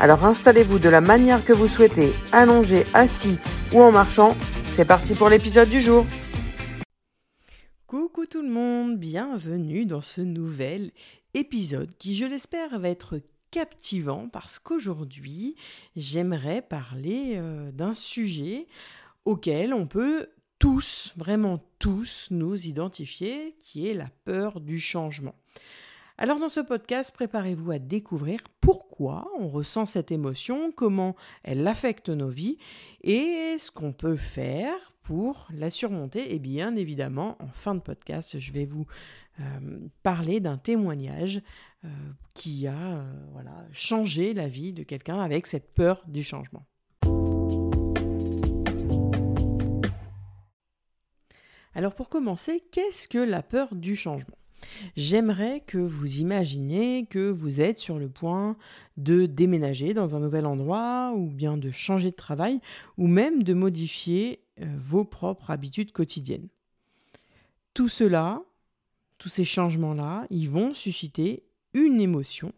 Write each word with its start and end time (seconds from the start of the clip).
Alors 0.00 0.24
installez-vous 0.24 0.78
de 0.78 0.88
la 0.88 1.02
manière 1.02 1.44
que 1.44 1.52
vous 1.52 1.68
souhaitez, 1.68 2.14
allongé, 2.32 2.86
assis 2.94 3.36
ou 3.70 3.82
en 3.82 3.92
marchant. 3.92 4.34
C'est 4.62 4.86
parti 4.86 5.14
pour 5.14 5.28
l'épisode 5.28 5.68
du 5.68 5.78
jour. 5.78 6.06
Coucou 7.86 8.24
tout 8.24 8.40
le 8.40 8.48
monde, 8.48 8.96
bienvenue 8.98 9.84
dans 9.84 10.00
ce 10.00 10.22
nouvel 10.22 10.90
épisode 11.34 11.94
qui, 11.98 12.14
je 12.14 12.24
l'espère, 12.24 12.78
va 12.78 12.88
être 12.88 13.20
captivant 13.50 14.30
parce 14.32 14.58
qu'aujourd'hui, 14.58 15.54
j'aimerais 15.96 16.62
parler 16.62 17.34
euh, 17.36 17.70
d'un 17.70 17.92
sujet 17.92 18.68
auquel 19.26 19.74
on 19.74 19.86
peut 19.86 20.28
tous, 20.58 21.12
vraiment 21.18 21.62
tous, 21.78 22.28
nous 22.30 22.66
identifier, 22.66 23.54
qui 23.60 23.86
est 23.86 23.94
la 23.94 24.08
peur 24.24 24.60
du 24.60 24.80
changement. 24.80 25.34
Alors 26.22 26.38
dans 26.38 26.50
ce 26.50 26.60
podcast, 26.60 27.12
préparez-vous 27.14 27.70
à 27.70 27.78
découvrir 27.78 28.40
pourquoi 28.60 29.26
on 29.38 29.48
ressent 29.48 29.86
cette 29.86 30.12
émotion, 30.12 30.70
comment 30.70 31.16
elle 31.44 31.66
affecte 31.66 32.10
nos 32.10 32.28
vies 32.28 32.58
et 33.02 33.56
ce 33.58 33.70
qu'on 33.70 33.94
peut 33.94 34.16
faire 34.16 34.92
pour 35.02 35.48
la 35.50 35.70
surmonter. 35.70 36.34
Et 36.34 36.38
bien 36.38 36.76
évidemment, 36.76 37.38
en 37.40 37.46
fin 37.46 37.74
de 37.74 37.80
podcast, 37.80 38.38
je 38.38 38.52
vais 38.52 38.66
vous 38.66 38.84
euh, 39.40 39.78
parler 40.02 40.40
d'un 40.40 40.58
témoignage 40.58 41.40
euh, 41.86 41.88
qui 42.34 42.66
a 42.66 42.98
euh, 42.98 43.12
voilà, 43.32 43.54
changé 43.72 44.34
la 44.34 44.46
vie 44.46 44.74
de 44.74 44.82
quelqu'un 44.82 45.20
avec 45.20 45.46
cette 45.46 45.72
peur 45.72 46.02
du 46.06 46.22
changement. 46.22 46.66
Alors 51.74 51.94
pour 51.94 52.10
commencer, 52.10 52.62
qu'est-ce 52.70 53.08
que 53.08 53.16
la 53.16 53.42
peur 53.42 53.74
du 53.74 53.96
changement? 53.96 54.36
J'aimerais 54.96 55.60
que 55.66 55.78
vous 55.78 56.18
imaginiez 56.18 57.06
que 57.06 57.30
vous 57.30 57.60
êtes 57.60 57.78
sur 57.78 57.98
le 57.98 58.08
point 58.08 58.56
de 58.96 59.26
déménager 59.26 59.94
dans 59.94 60.16
un 60.16 60.20
nouvel 60.20 60.46
endroit 60.46 61.12
ou 61.14 61.28
bien 61.28 61.56
de 61.56 61.70
changer 61.70 62.10
de 62.10 62.16
travail 62.16 62.60
ou 62.98 63.06
même 63.06 63.42
de 63.42 63.54
modifier 63.54 64.40
euh, 64.60 64.66
vos 64.78 65.04
propres 65.04 65.50
habitudes 65.50 65.92
quotidiennes. 65.92 66.48
Tout 67.74 67.88
cela, 67.88 68.42
tous 69.18 69.28
ces 69.28 69.44
changements-là, 69.44 70.26
ils 70.30 70.48
vont 70.48 70.74
susciter 70.74 71.44
une 71.72 72.00
émotion, 72.00 72.52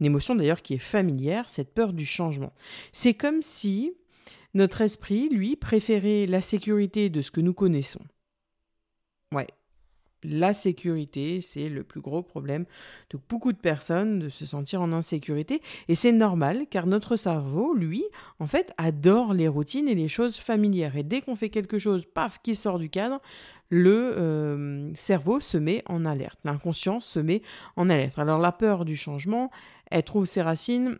une 0.00 0.06
émotion 0.06 0.34
d'ailleurs 0.34 0.62
qui 0.62 0.74
est 0.74 0.78
familière, 0.78 1.48
cette 1.48 1.72
peur 1.72 1.92
du 1.92 2.04
changement. 2.04 2.52
C'est 2.92 3.14
comme 3.14 3.42
si 3.42 3.92
notre 4.54 4.80
esprit, 4.80 5.28
lui, 5.28 5.56
préférait 5.56 6.26
la 6.26 6.40
sécurité 6.40 7.10
de 7.10 7.22
ce 7.22 7.30
que 7.30 7.40
nous 7.40 7.54
connaissons. 7.54 8.00
La 10.24 10.52
sécurité, 10.52 11.40
c'est 11.40 11.68
le 11.68 11.84
plus 11.84 12.00
gros 12.00 12.22
problème 12.22 12.64
de 13.10 13.18
beaucoup 13.28 13.52
de 13.52 13.58
personnes 13.58 14.18
de 14.18 14.28
se 14.28 14.46
sentir 14.46 14.82
en 14.82 14.92
insécurité. 14.92 15.62
Et 15.86 15.94
c'est 15.94 16.12
normal 16.12 16.66
car 16.68 16.86
notre 16.86 17.16
cerveau, 17.16 17.72
lui, 17.74 18.04
en 18.40 18.46
fait, 18.46 18.72
adore 18.78 19.32
les 19.32 19.46
routines 19.46 19.88
et 19.88 19.94
les 19.94 20.08
choses 20.08 20.36
familières. 20.36 20.96
Et 20.96 21.04
dès 21.04 21.20
qu'on 21.20 21.36
fait 21.36 21.50
quelque 21.50 21.78
chose, 21.78 22.04
paf, 22.12 22.40
qui 22.42 22.56
sort 22.56 22.78
du 22.80 22.90
cadre, 22.90 23.20
le 23.70 24.18
euh, 24.18 24.92
cerveau 24.94 25.40
se 25.40 25.56
met 25.56 25.82
en 25.86 26.04
alerte. 26.04 26.40
L'inconscience 26.44 27.06
se 27.06 27.20
met 27.20 27.42
en 27.76 27.88
alerte. 27.88 28.18
Alors 28.18 28.40
la 28.40 28.52
peur 28.52 28.84
du 28.84 28.96
changement, 28.96 29.50
elle 29.90 30.02
trouve 30.02 30.26
ses 30.26 30.42
racines 30.42 30.98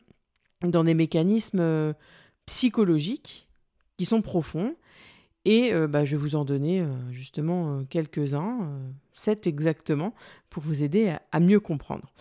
dans 0.63 0.85
des 0.85 0.95
mécanismes 0.95 1.61
euh, 1.61 1.93
psychologiques 2.47 3.49
qui 3.97 4.05
sont 4.05 4.23
profonds 4.23 4.77
et 5.49 5.73
euh, 5.73 5.89
bah, 5.89 6.05
je 6.05 6.15
vais 6.15 6.21
vous 6.21 6.37
en 6.37 6.45
donner 6.45 6.83
euh, 6.83 6.93
justement 7.11 7.73
euh, 7.73 7.83
quelques-uns, 7.89 8.71
sept 9.15 9.47
exactement, 9.47 10.15
pour 10.51 10.63
vous 10.63 10.83
aider 10.83 11.15
à, 11.33 11.41
mieux 11.41 11.59
comprendre. 11.59 12.13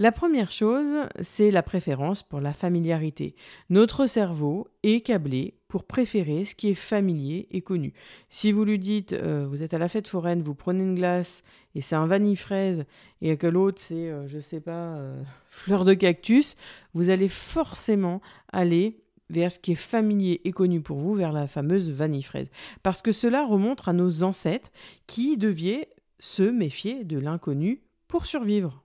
La 0.00 0.12
première 0.12 0.52
chose, 0.52 1.08
c'est 1.20 1.50
la 1.50 1.64
préférence 1.64 2.22
pour 2.22 2.40
la 2.40 2.52
familiarité. 2.52 3.34
Notre 3.68 4.06
cerveau 4.06 4.68
est 4.84 5.00
câblé 5.00 5.54
pour 5.66 5.82
préférer 5.82 6.44
ce 6.44 6.54
qui 6.54 6.68
est 6.68 6.74
familier 6.74 7.48
et 7.50 7.62
connu. 7.62 7.94
Si 8.28 8.52
vous 8.52 8.64
lui 8.64 8.78
dites, 8.78 9.12
vous 9.12 9.60
êtes 9.60 9.74
à 9.74 9.78
la 9.78 9.88
fête 9.88 10.06
foraine, 10.06 10.40
vous 10.40 10.54
prenez 10.54 10.84
une 10.84 10.94
glace 10.94 11.42
et 11.74 11.80
c'est 11.80 11.96
un 11.96 12.06
vanille 12.06 12.36
fraise 12.36 12.84
et 13.22 13.36
que 13.36 13.48
l'autre 13.48 13.82
c'est, 13.82 14.12
je 14.28 14.38
sais 14.38 14.60
pas, 14.60 15.02
fleur 15.50 15.84
de 15.84 15.94
cactus, 15.94 16.54
vous 16.94 17.10
allez 17.10 17.28
forcément 17.28 18.22
aller 18.52 19.00
vers 19.30 19.52
ce 19.52 19.58
qui 19.58 19.72
est 19.72 19.76
familier 19.76 20.40
et 20.44 20.52
connu 20.52 20.80
pour 20.80 20.98
vous, 20.98 21.14
vers 21.14 21.32
la 21.32 21.46
fameuse 21.46 21.90
vanille 21.90 22.22
fraise. 22.22 22.50
Parce 22.82 23.02
que 23.02 23.12
cela 23.12 23.44
remonte 23.44 23.86
à 23.86 23.92
nos 23.92 24.22
ancêtres 24.22 24.70
qui 25.06 25.36
devaient 25.36 25.88
se 26.18 26.42
méfier 26.42 27.04
de 27.04 27.18
l'inconnu 27.18 27.82
pour 28.08 28.26
survivre. 28.26 28.84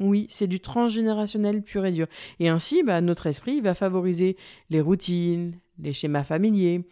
Oui, 0.00 0.26
c'est 0.30 0.46
du 0.46 0.60
transgénérationnel 0.60 1.62
pur 1.62 1.84
et 1.84 1.92
dur. 1.92 2.06
Et 2.40 2.48
ainsi, 2.48 2.82
bah, 2.82 3.00
notre 3.00 3.26
esprit 3.26 3.60
va 3.60 3.74
favoriser 3.74 4.36
les 4.70 4.80
routines, 4.80 5.58
les 5.78 5.92
schémas 5.92 6.24
familiers, 6.24 6.84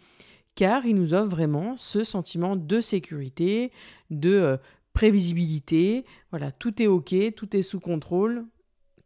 car 0.55 0.85
il 0.85 0.95
nous 0.95 1.13
offre 1.13 1.29
vraiment 1.29 1.75
ce 1.77 2.03
sentiment 2.03 2.55
de 2.55 2.79
sécurité, 2.79 3.71
de 4.09 4.29
euh, 4.29 4.57
prévisibilité. 4.93 6.05
Voilà, 6.31 6.51
tout 6.51 6.81
est 6.81 6.87
OK, 6.87 7.13
tout 7.35 7.57
est 7.57 7.63
sous 7.63 7.79
contrôle, 7.79 8.45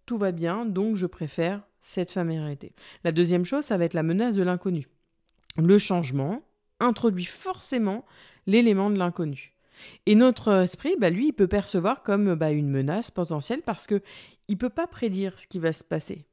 tout 0.07 0.17
va 0.17 0.31
bien, 0.31 0.65
donc 0.65 0.95
je 0.95 1.05
préfère 1.05 1.61
cette 1.79 2.11
familiarité. 2.11 2.73
La 3.03 3.11
deuxième 3.11 3.45
chose, 3.45 3.65
ça 3.65 3.77
va 3.77 3.85
être 3.85 3.93
la 3.93 4.03
menace 4.03 4.35
de 4.35 4.41
l'inconnu. 4.41 4.87
Le 5.57 5.77
changement 5.77 6.41
introduit 6.79 7.25
forcément 7.25 8.05
l'élément 8.47 8.89
de 8.89 8.97
l'inconnu. 8.97 9.53
Et 10.05 10.15
notre 10.15 10.63
esprit, 10.63 10.95
bah, 10.97 11.09
lui, 11.09 11.27
il 11.27 11.33
peut 11.33 11.47
percevoir 11.47 12.01
comme 12.03 12.33
bah, 12.35 12.51
une 12.51 12.69
menace 12.69 13.11
potentielle 13.11 13.61
parce 13.61 13.85
qu'il 13.85 14.01
ne 14.49 14.55
peut 14.55 14.69
pas 14.69 14.87
prédire 14.87 15.37
ce 15.37 15.45
qui 15.45 15.59
va 15.59 15.73
se 15.73 15.83
passer. 15.83 16.25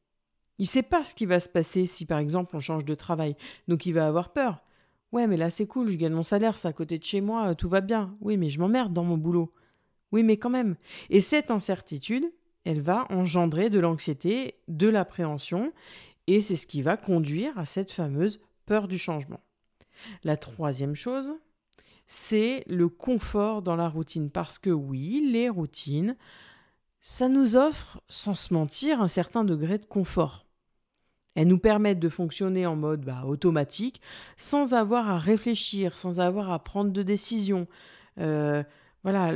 Il 0.58 0.62
ne 0.62 0.68
sait 0.68 0.82
pas 0.82 1.04
ce 1.04 1.14
qui 1.14 1.26
va 1.26 1.40
se 1.40 1.48
passer 1.48 1.84
si, 1.84 2.06
par 2.06 2.20
exemple, 2.20 2.54
on 2.54 2.60
change 2.60 2.84
de 2.84 2.94
travail. 2.94 3.36
Donc, 3.66 3.86
il 3.86 3.92
va 3.92 4.06
avoir 4.06 4.32
peur. 4.32 4.62
Ouais, 5.10 5.26
mais 5.26 5.36
là, 5.36 5.50
c'est 5.50 5.66
cool, 5.66 5.90
je 5.90 5.96
gagne 5.96 6.12
mon 6.12 6.22
salaire, 6.22 6.58
c'est 6.58 6.68
à 6.68 6.72
côté 6.72 6.98
de 6.98 7.04
chez 7.04 7.20
moi, 7.20 7.54
tout 7.56 7.68
va 7.68 7.80
bien. 7.80 8.16
Oui, 8.20 8.36
mais 8.36 8.50
je 8.50 8.60
m'emmerde 8.60 8.92
dans 8.92 9.04
mon 9.04 9.18
boulot. 9.18 9.52
Oui, 10.12 10.22
mais 10.22 10.36
quand 10.36 10.50
même. 10.50 10.76
Et 11.10 11.20
cette 11.20 11.50
incertitude, 11.50 12.24
elle 12.64 12.80
va 12.80 13.06
engendrer 13.10 13.70
de 13.70 13.80
l'anxiété, 13.80 14.56
de 14.68 14.88
l'appréhension, 14.88 15.72
et 16.26 16.40
c'est 16.40 16.56
ce 16.56 16.66
qui 16.66 16.82
va 16.82 16.96
conduire 16.96 17.58
à 17.58 17.66
cette 17.66 17.92
fameuse 17.92 18.40
peur 18.66 18.88
du 18.88 18.98
changement. 18.98 19.40
La 20.24 20.36
troisième 20.36 20.94
chose, 20.94 21.34
c'est 22.06 22.64
le 22.66 22.88
confort 22.88 23.62
dans 23.62 23.76
la 23.76 23.88
routine, 23.88 24.30
parce 24.30 24.58
que 24.58 24.70
oui, 24.70 25.28
les 25.30 25.48
routines, 25.48 26.16
ça 27.00 27.28
nous 27.28 27.56
offre, 27.56 28.00
sans 28.08 28.34
se 28.34 28.54
mentir, 28.54 29.00
un 29.00 29.08
certain 29.08 29.44
degré 29.44 29.78
de 29.78 29.84
confort. 29.84 30.46
Elles 31.34 31.48
nous 31.48 31.58
permettent 31.58 31.98
de 31.98 32.08
fonctionner 32.08 32.64
en 32.66 32.76
mode 32.76 33.04
bah, 33.04 33.24
automatique, 33.26 34.00
sans 34.36 34.72
avoir 34.72 35.08
à 35.10 35.18
réfléchir, 35.18 35.98
sans 35.98 36.20
avoir 36.20 36.50
à 36.50 36.62
prendre 36.62 36.92
de 36.92 37.02
décisions. 37.02 37.66
Euh, 38.18 38.62
voilà, 39.02 39.32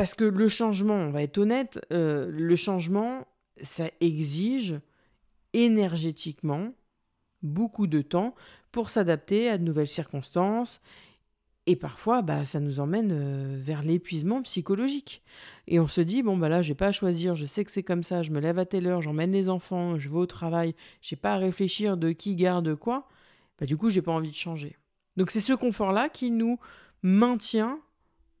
parce 0.00 0.14
que 0.14 0.24
le 0.24 0.48
changement, 0.48 0.94
on 0.94 1.10
va 1.10 1.22
être 1.22 1.36
honnête, 1.36 1.78
euh, 1.92 2.30
le 2.32 2.56
changement, 2.56 3.26
ça 3.60 3.84
exige 4.00 4.80
énergétiquement 5.52 6.72
beaucoup 7.42 7.86
de 7.86 8.00
temps 8.00 8.34
pour 8.72 8.88
s'adapter 8.88 9.50
à 9.50 9.58
de 9.58 9.62
nouvelles 9.62 9.86
circonstances. 9.86 10.80
Et 11.66 11.76
parfois, 11.76 12.22
bah, 12.22 12.46
ça 12.46 12.60
nous 12.60 12.80
emmène 12.80 13.10
euh, 13.12 13.58
vers 13.60 13.82
l'épuisement 13.82 14.40
psychologique. 14.40 15.22
Et 15.66 15.78
on 15.78 15.86
se 15.86 16.00
dit, 16.00 16.22
bon, 16.22 16.38
bah 16.38 16.48
là, 16.48 16.62
j'ai 16.62 16.74
pas 16.74 16.86
à 16.86 16.92
choisir, 16.92 17.36
je 17.36 17.44
sais 17.44 17.66
que 17.66 17.70
c'est 17.70 17.82
comme 17.82 18.02
ça, 18.02 18.22
je 18.22 18.30
me 18.30 18.40
lève 18.40 18.58
à 18.58 18.64
telle 18.64 18.86
heure, 18.86 19.02
j'emmène 19.02 19.32
les 19.32 19.50
enfants, 19.50 19.98
je 19.98 20.08
vais 20.08 20.16
au 20.16 20.24
travail, 20.24 20.74
j'ai 21.02 21.16
pas 21.16 21.34
à 21.34 21.36
réfléchir 21.36 21.98
de 21.98 22.12
qui 22.12 22.36
garde 22.36 22.74
quoi. 22.74 23.06
Bah, 23.58 23.66
du 23.66 23.76
coup, 23.76 23.90
j'ai 23.90 24.00
pas 24.00 24.12
envie 24.12 24.30
de 24.30 24.34
changer. 24.34 24.78
Donc, 25.18 25.30
c'est 25.30 25.42
ce 25.42 25.52
confort-là 25.52 26.08
qui 26.08 26.30
nous 26.30 26.58
maintient 27.02 27.78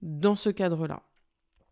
dans 0.00 0.36
ce 0.36 0.48
cadre-là. 0.48 1.02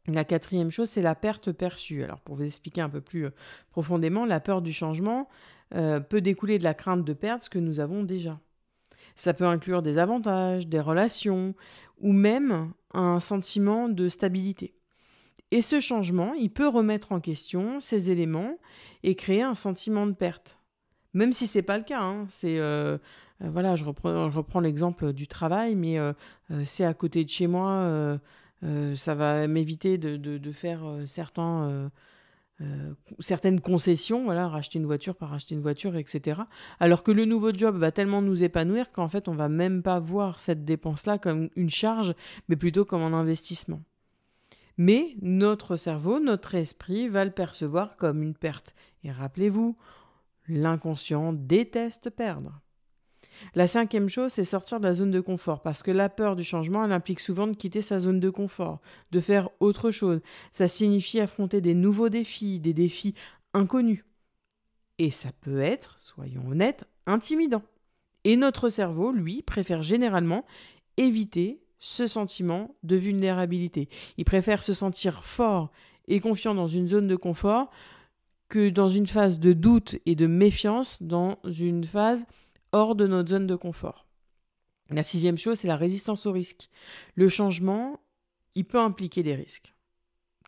La 0.08 0.24
quatrième 0.24 0.70
chose, 0.70 0.88
c'est 0.88 1.02
la 1.02 1.14
perte 1.14 1.52
perçue. 1.52 2.02
Alors, 2.02 2.20
pour 2.20 2.36
vous 2.36 2.44
expliquer 2.44 2.80
un 2.80 2.88
peu 2.88 3.02
plus 3.02 3.26
euh, 3.26 3.30
profondément, 3.70 4.24
la 4.24 4.40
peur 4.40 4.62
du 4.62 4.72
changement 4.72 5.28
euh, 5.74 6.00
peut 6.00 6.22
découler 6.22 6.56
de 6.58 6.64
la 6.64 6.72
crainte 6.72 7.04
de 7.04 7.12
perdre 7.12 7.44
ce 7.44 7.50
que 7.50 7.58
nous 7.58 7.78
avons 7.78 8.02
déjà. 8.02 8.40
Ça 9.16 9.34
peut 9.34 9.46
inclure 9.46 9.82
des 9.82 9.98
avantages, 9.98 10.66
des 10.66 10.80
relations, 10.80 11.54
ou 12.00 12.12
même 12.12 12.72
un 12.94 13.20
sentiment 13.20 13.90
de 13.90 14.08
stabilité. 14.08 14.74
Et 15.50 15.60
ce 15.60 15.78
changement, 15.78 16.32
il 16.34 16.50
peut 16.50 16.68
remettre 16.68 17.12
en 17.12 17.20
question 17.20 17.80
ces 17.80 18.10
éléments 18.10 18.58
et 19.02 19.14
créer 19.14 19.42
un 19.42 19.54
sentiment 19.54 20.06
de 20.06 20.12
perte. 20.12 20.58
Même 21.12 21.32
si 21.32 21.46
c'est 21.46 21.62
pas 21.62 21.78
le 21.78 21.84
cas, 21.84 22.00
hein. 22.00 22.26
c'est 22.28 22.60
voilà, 23.40 23.76
je 23.76 23.84
reprends, 23.84 24.30
je 24.30 24.36
reprends 24.36 24.60
l'exemple 24.60 25.12
du 25.12 25.26
travail, 25.26 25.74
mais 25.74 25.96
c'est 26.64 26.84
à 26.84 26.92
côté 26.92 27.24
de 27.24 27.30
chez 27.30 27.46
moi, 27.46 28.18
ça 28.62 29.14
va 29.14 29.46
m'éviter 29.46 29.98
de, 29.98 30.52
faire 30.52 30.82
certains 31.06 31.90
euh, 32.60 32.92
certaines 33.20 33.60
concessions, 33.60 34.24
voilà, 34.24 34.48
racheter 34.48 34.80
une 34.80 34.86
voiture 34.86 35.14
par 35.14 35.30
racheter 35.30 35.54
une 35.54 35.60
voiture, 35.60 35.96
etc. 35.96 36.40
Alors 36.80 37.04
que 37.04 37.12
le 37.12 37.24
nouveau 37.24 37.52
job 37.52 37.76
va 37.76 37.92
tellement 37.92 38.20
nous 38.20 38.42
épanouir 38.42 38.90
qu'en 38.90 39.08
fait, 39.08 39.28
on 39.28 39.34
va 39.34 39.48
même 39.48 39.82
pas 39.82 40.00
voir 40.00 40.40
cette 40.40 40.64
dépense-là 40.64 41.18
comme 41.18 41.50
une 41.54 41.70
charge, 41.70 42.14
mais 42.48 42.56
plutôt 42.56 42.84
comme 42.84 43.02
un 43.02 43.12
investissement. 43.12 43.80
Mais 44.76 45.16
notre 45.22 45.76
cerveau, 45.76 46.18
notre 46.18 46.56
esprit 46.56 47.08
va 47.08 47.24
le 47.24 47.30
percevoir 47.30 47.96
comme 47.96 48.22
une 48.24 48.34
perte. 48.34 48.74
Et 49.04 49.12
rappelez-vous, 49.12 49.76
l'inconscient 50.48 51.32
déteste 51.32 52.10
perdre. 52.10 52.60
La 53.54 53.66
cinquième 53.66 54.08
chose, 54.08 54.32
c'est 54.32 54.44
sortir 54.44 54.80
de 54.80 54.86
la 54.86 54.92
zone 54.92 55.10
de 55.10 55.20
confort, 55.20 55.62
parce 55.62 55.82
que 55.82 55.90
la 55.90 56.08
peur 56.08 56.36
du 56.36 56.44
changement, 56.44 56.84
elle 56.84 56.92
implique 56.92 57.20
souvent 57.20 57.46
de 57.46 57.56
quitter 57.56 57.82
sa 57.82 57.98
zone 57.98 58.20
de 58.20 58.30
confort, 58.30 58.80
de 59.10 59.20
faire 59.20 59.50
autre 59.60 59.90
chose. 59.90 60.20
Ça 60.52 60.68
signifie 60.68 61.20
affronter 61.20 61.60
des 61.60 61.74
nouveaux 61.74 62.08
défis, 62.08 62.60
des 62.60 62.74
défis 62.74 63.14
inconnus. 63.54 64.04
Et 64.98 65.10
ça 65.10 65.30
peut 65.40 65.60
être, 65.60 65.98
soyons 65.98 66.46
honnêtes, 66.48 66.84
intimidant. 67.06 67.62
Et 68.24 68.36
notre 68.36 68.68
cerveau, 68.68 69.12
lui, 69.12 69.42
préfère 69.42 69.82
généralement 69.82 70.44
éviter 70.96 71.60
ce 71.78 72.06
sentiment 72.06 72.74
de 72.82 72.96
vulnérabilité. 72.96 73.88
Il 74.16 74.24
préfère 74.24 74.62
se 74.62 74.74
sentir 74.74 75.24
fort 75.24 75.70
et 76.08 76.20
confiant 76.20 76.54
dans 76.54 76.66
une 76.66 76.88
zone 76.88 77.06
de 77.06 77.16
confort 77.16 77.70
que 78.48 78.70
dans 78.70 78.88
une 78.88 79.06
phase 79.06 79.38
de 79.38 79.52
doute 79.52 79.98
et 80.06 80.14
de 80.14 80.26
méfiance, 80.26 81.02
dans 81.02 81.38
une 81.44 81.84
phase 81.84 82.26
hors 82.72 82.94
de 82.94 83.06
notre 83.06 83.30
zone 83.30 83.46
de 83.46 83.56
confort. 83.56 84.06
La 84.90 85.02
sixième 85.02 85.38
chose, 85.38 85.58
c'est 85.58 85.68
la 85.68 85.76
résistance 85.76 86.26
au 86.26 86.32
risque. 86.32 86.70
Le 87.14 87.28
changement, 87.28 88.00
il 88.54 88.64
peut 88.64 88.80
impliquer 88.80 89.22
des 89.22 89.34
risques, 89.34 89.74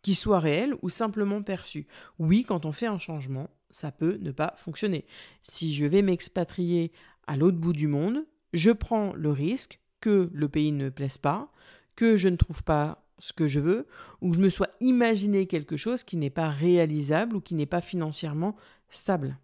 qu'ils 0.02 0.17
soient 0.17 0.40
réels 0.40 0.75
ou 0.82 0.88
simplement 0.88 1.43
perçus. 1.43 1.87
Oui, 2.19 2.44
quand 2.44 2.64
on 2.64 2.72
fait 2.72 2.87
un 2.87 2.99
changement, 2.99 3.50
ça 3.70 3.93
peut 3.93 4.19
ne 4.20 4.32
pas 4.32 4.55
fonctionner. 4.56 5.05
Si 5.43 5.75
je 5.75 5.84
vais 5.84 6.02
m'expatrier 6.02 6.93
à 7.26 7.37
l'autre 7.37 7.58
bout 7.58 7.72
du 7.72 7.87
monde, 7.87 8.25
je 8.52 8.70
prends 8.70 9.12
le 9.12 9.31
risque 9.31 9.81
que 10.00 10.31
le 10.32 10.49
pays 10.49 10.72
ne 10.72 10.88
plaise 10.88 11.19
pas, 11.19 11.52
que 11.94 12.17
je 12.17 12.28
ne 12.28 12.37
trouve 12.37 12.64
pas 12.64 13.06
ce 13.19 13.34
que 13.34 13.46
je 13.46 13.61
veux, 13.61 13.87
ou 14.22 14.31
que 14.31 14.37
je 14.37 14.40
me 14.40 14.49
sois 14.49 14.70
imaginé 14.81 15.46
quelque 15.46 15.76
chose 15.76 16.02
qui 16.02 16.17
n'est 16.17 16.31
pas 16.31 16.49
réalisable 16.49 17.37
ou 17.37 17.40
qui 17.40 17.55
n'est 17.55 17.67
pas 17.67 17.82
financièrement 17.82 18.56
stable. 18.88 19.38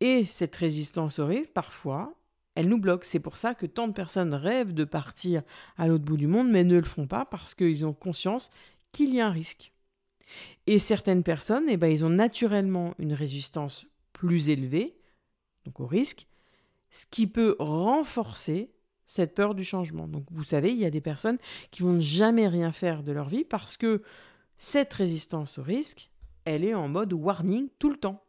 Et 0.00 0.24
cette 0.24 0.56
résistance 0.56 1.18
au 1.18 1.26
risque, 1.26 1.52
parfois, 1.52 2.14
elle 2.54 2.68
nous 2.68 2.80
bloque. 2.80 3.04
C'est 3.04 3.20
pour 3.20 3.36
ça 3.36 3.54
que 3.54 3.66
tant 3.66 3.88
de 3.88 3.92
personnes 3.92 4.34
rêvent 4.34 4.74
de 4.74 4.84
partir 4.84 5.42
à 5.76 5.86
l'autre 5.86 6.04
bout 6.04 6.16
du 6.16 6.26
monde, 6.26 6.50
mais 6.50 6.64
ne 6.64 6.76
le 6.76 6.82
font 6.82 7.06
pas 7.06 7.24
parce 7.24 7.54
qu'ils 7.54 7.86
ont 7.86 7.92
conscience 7.92 8.50
qu'il 8.92 9.14
y 9.14 9.20
a 9.20 9.28
un 9.28 9.30
risque. 9.30 9.72
Et 10.66 10.78
certaines 10.78 11.22
personnes, 11.22 11.68
eh 11.68 11.76
ben, 11.76 11.88
ils 11.88 12.04
ont 12.04 12.10
naturellement 12.10 12.94
une 12.98 13.12
résistance 13.12 13.86
plus 14.12 14.48
élevée, 14.48 14.96
donc 15.64 15.80
au 15.80 15.86
risque, 15.86 16.26
ce 16.90 17.06
qui 17.10 17.26
peut 17.26 17.56
renforcer 17.58 18.70
cette 19.04 19.34
peur 19.34 19.54
du 19.54 19.64
changement. 19.64 20.08
Donc 20.08 20.24
vous 20.30 20.44
savez, 20.44 20.70
il 20.70 20.78
y 20.78 20.84
a 20.84 20.90
des 20.90 21.00
personnes 21.00 21.38
qui 21.70 21.82
vont 21.82 22.00
jamais 22.00 22.48
rien 22.48 22.72
faire 22.72 23.02
de 23.02 23.12
leur 23.12 23.28
vie 23.28 23.44
parce 23.44 23.76
que 23.76 24.02
cette 24.58 24.92
résistance 24.94 25.58
au 25.58 25.62
risque, 25.62 26.10
elle 26.44 26.64
est 26.64 26.74
en 26.74 26.88
mode 26.88 27.12
warning 27.12 27.68
tout 27.78 27.90
le 27.90 27.96
temps. 27.96 28.25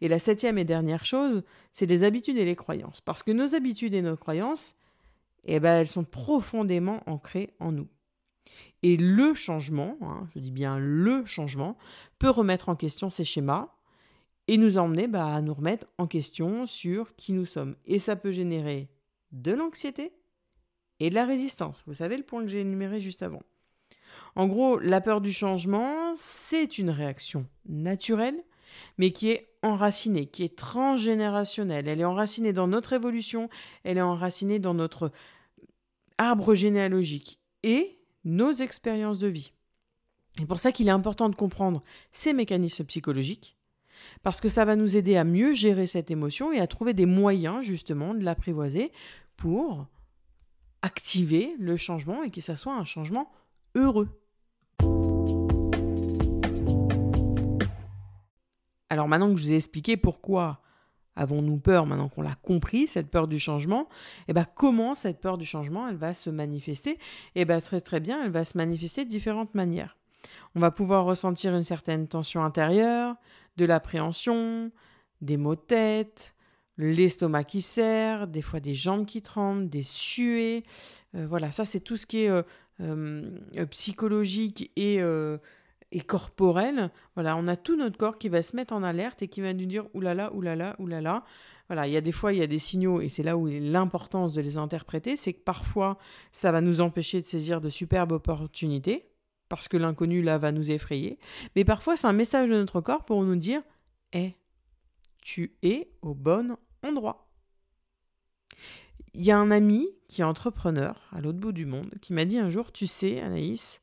Et 0.00 0.08
la 0.08 0.18
septième 0.18 0.58
et 0.58 0.64
dernière 0.64 1.04
chose, 1.04 1.42
c'est 1.70 1.86
les 1.86 2.04
habitudes 2.04 2.36
et 2.36 2.44
les 2.44 2.56
croyances. 2.56 3.00
Parce 3.00 3.22
que 3.22 3.30
nos 3.30 3.54
habitudes 3.54 3.94
et 3.94 4.02
nos 4.02 4.16
croyances, 4.16 4.74
eh 5.44 5.60
ben, 5.60 5.80
elles 5.80 5.88
sont 5.88 6.04
profondément 6.04 7.02
ancrées 7.06 7.50
en 7.58 7.72
nous. 7.72 7.88
Et 8.82 8.96
le 8.96 9.34
changement, 9.34 9.96
hein, 10.02 10.28
je 10.34 10.40
dis 10.40 10.50
bien 10.50 10.78
le 10.78 11.24
changement, 11.24 11.76
peut 12.18 12.30
remettre 12.30 12.68
en 12.68 12.76
question 12.76 13.10
ces 13.10 13.24
schémas 13.24 13.68
et 14.48 14.56
nous 14.56 14.78
emmener 14.78 15.06
bah, 15.06 15.34
à 15.34 15.40
nous 15.40 15.54
remettre 15.54 15.86
en 15.98 16.06
question 16.06 16.66
sur 16.66 17.14
qui 17.14 17.32
nous 17.32 17.46
sommes. 17.46 17.76
Et 17.86 17.98
ça 17.98 18.16
peut 18.16 18.32
générer 18.32 18.88
de 19.30 19.52
l'anxiété 19.52 20.12
et 21.00 21.10
de 21.10 21.14
la 21.14 21.24
résistance. 21.24 21.84
Vous 21.86 21.94
savez 21.94 22.16
le 22.16 22.24
point 22.24 22.42
que 22.42 22.48
j'ai 22.48 22.60
énuméré 22.60 23.00
juste 23.00 23.22
avant. 23.22 23.42
En 24.34 24.46
gros, 24.46 24.78
la 24.78 25.00
peur 25.00 25.20
du 25.20 25.32
changement, 25.32 26.14
c'est 26.16 26.78
une 26.78 26.90
réaction 26.90 27.46
naturelle 27.66 28.42
mais 28.98 29.10
qui 29.12 29.30
est 29.30 29.48
enracinée, 29.62 30.26
qui 30.26 30.42
est 30.42 30.56
transgénérationnelle. 30.56 31.88
Elle 31.88 32.00
est 32.00 32.04
enracinée 32.04 32.52
dans 32.52 32.66
notre 32.66 32.92
évolution, 32.92 33.48
elle 33.84 33.98
est 33.98 34.02
enracinée 34.02 34.58
dans 34.58 34.74
notre 34.74 35.12
arbre 36.18 36.54
généalogique 36.54 37.38
et 37.62 37.98
nos 38.24 38.52
expériences 38.52 39.18
de 39.18 39.28
vie. 39.28 39.52
C'est 40.38 40.46
pour 40.46 40.58
ça 40.58 40.72
qu'il 40.72 40.88
est 40.88 40.92
important 40.92 41.28
de 41.28 41.36
comprendre 41.36 41.82
ces 42.10 42.32
mécanismes 42.32 42.84
psychologiques, 42.84 43.56
parce 44.22 44.40
que 44.40 44.48
ça 44.48 44.64
va 44.64 44.76
nous 44.76 44.96
aider 44.96 45.16
à 45.16 45.24
mieux 45.24 45.52
gérer 45.52 45.86
cette 45.86 46.10
émotion 46.10 46.52
et 46.52 46.60
à 46.60 46.66
trouver 46.66 46.94
des 46.94 47.06
moyens 47.06 47.62
justement 47.62 48.14
de 48.14 48.24
l'apprivoiser 48.24 48.92
pour 49.36 49.86
activer 50.80 51.54
le 51.58 51.76
changement 51.76 52.22
et 52.22 52.30
que 52.30 52.40
ça 52.40 52.56
soit 52.56 52.74
un 52.74 52.84
changement 52.84 53.30
heureux. 53.74 54.21
Alors 58.92 59.08
maintenant 59.08 59.32
que 59.32 59.40
je 59.40 59.46
vous 59.46 59.52
ai 59.52 59.56
expliqué 59.56 59.96
pourquoi 59.96 60.60
avons-nous 61.16 61.56
peur, 61.56 61.86
maintenant 61.86 62.10
qu'on 62.10 62.20
l'a 62.20 62.34
compris, 62.34 62.86
cette 62.86 63.10
peur 63.10 63.26
du 63.26 63.38
changement, 63.38 63.84
et 63.84 64.24
eh 64.28 64.32
ben 64.34 64.44
comment 64.54 64.94
cette 64.94 65.18
peur 65.18 65.38
du 65.38 65.46
changement, 65.46 65.88
elle 65.88 65.96
va 65.96 66.12
se 66.12 66.28
manifester? 66.28 66.90
Et 66.90 66.98
eh 67.36 67.44
ben 67.46 67.62
très 67.62 67.80
très 67.80 68.00
bien, 68.00 68.22
elle 68.22 68.30
va 68.30 68.44
se 68.44 68.58
manifester 68.58 69.06
de 69.06 69.08
différentes 69.08 69.54
manières. 69.54 69.96
On 70.54 70.60
va 70.60 70.70
pouvoir 70.70 71.06
ressentir 71.06 71.54
une 71.54 71.62
certaine 71.62 72.06
tension 72.06 72.44
intérieure, 72.44 73.16
de 73.56 73.64
l'appréhension, 73.64 74.70
des 75.22 75.38
maux 75.38 75.54
de 75.54 75.60
tête, 75.62 76.34
l'estomac 76.76 77.44
qui 77.44 77.62
serre, 77.62 78.26
des 78.28 78.42
fois 78.42 78.60
des 78.60 78.74
jambes 78.74 79.06
qui 79.06 79.22
tremblent, 79.22 79.70
des 79.70 79.84
suées. 79.84 80.64
Euh, 81.14 81.26
voilà, 81.26 81.50
ça 81.50 81.64
c'est 81.64 81.80
tout 81.80 81.96
ce 81.96 82.04
qui 82.04 82.24
est 82.24 82.28
euh, 82.28 82.42
euh, 82.82 83.66
psychologique 83.70 84.70
et 84.76 85.00
et. 85.92 86.02
Voilà, 87.14 87.36
on 87.36 87.46
a 87.46 87.56
tout 87.56 87.76
notre 87.76 87.96
corps 87.96 88.18
qui 88.18 88.28
va 88.28 88.42
se 88.42 88.56
mettre 88.56 88.74
en 88.74 88.82
alerte 88.82 89.22
et 89.22 89.28
qui 89.28 89.40
va 89.40 89.52
nous 89.52 89.66
dire 89.66 89.86
oulala, 89.94 90.32
oulala, 90.34 90.76
oulala. 90.78 91.24
Voilà, 91.68 91.86
il 91.86 91.92
y 91.92 91.96
a 91.96 92.00
des 92.00 92.12
fois, 92.12 92.32
il 92.32 92.38
y 92.38 92.42
a 92.42 92.46
des 92.46 92.58
signaux, 92.58 93.00
et 93.00 93.08
c'est 93.08 93.22
là 93.22 93.36
où 93.36 93.46
l'importance 93.46 94.32
de 94.32 94.40
les 94.40 94.56
interpréter, 94.56 95.16
c'est 95.16 95.32
que 95.32 95.40
parfois, 95.40 95.98
ça 96.30 96.52
va 96.52 96.60
nous 96.60 96.80
empêcher 96.80 97.20
de 97.20 97.26
saisir 97.26 97.60
de 97.60 97.70
superbes 97.70 98.12
opportunités, 98.12 99.08
parce 99.48 99.68
que 99.68 99.76
l'inconnu, 99.76 100.22
là, 100.22 100.38
va 100.38 100.52
nous 100.52 100.70
effrayer. 100.70 101.18
Mais 101.56 101.64
parfois, 101.64 101.96
c'est 101.96 102.06
un 102.06 102.12
message 102.12 102.48
de 102.48 102.54
notre 102.54 102.80
corps 102.80 103.04
pour 103.04 103.22
nous 103.22 103.36
dire 103.36 103.62
Eh, 104.12 104.34
tu 105.22 105.56
es 105.62 105.90
au 106.02 106.14
bon 106.14 106.56
endroit. 106.82 107.28
Il 109.14 109.24
y 109.24 109.30
a 109.30 109.38
un 109.38 109.50
ami 109.50 109.88
qui 110.08 110.22
est 110.22 110.24
entrepreneur 110.24 111.08
à 111.12 111.20
l'autre 111.20 111.38
bout 111.38 111.52
du 111.52 111.66
monde 111.66 111.90
qui 112.00 112.12
m'a 112.12 112.24
dit 112.24 112.38
un 112.38 112.50
jour 112.50 112.72
Tu 112.72 112.86
sais, 112.86 113.20
Anaïs, 113.20 113.82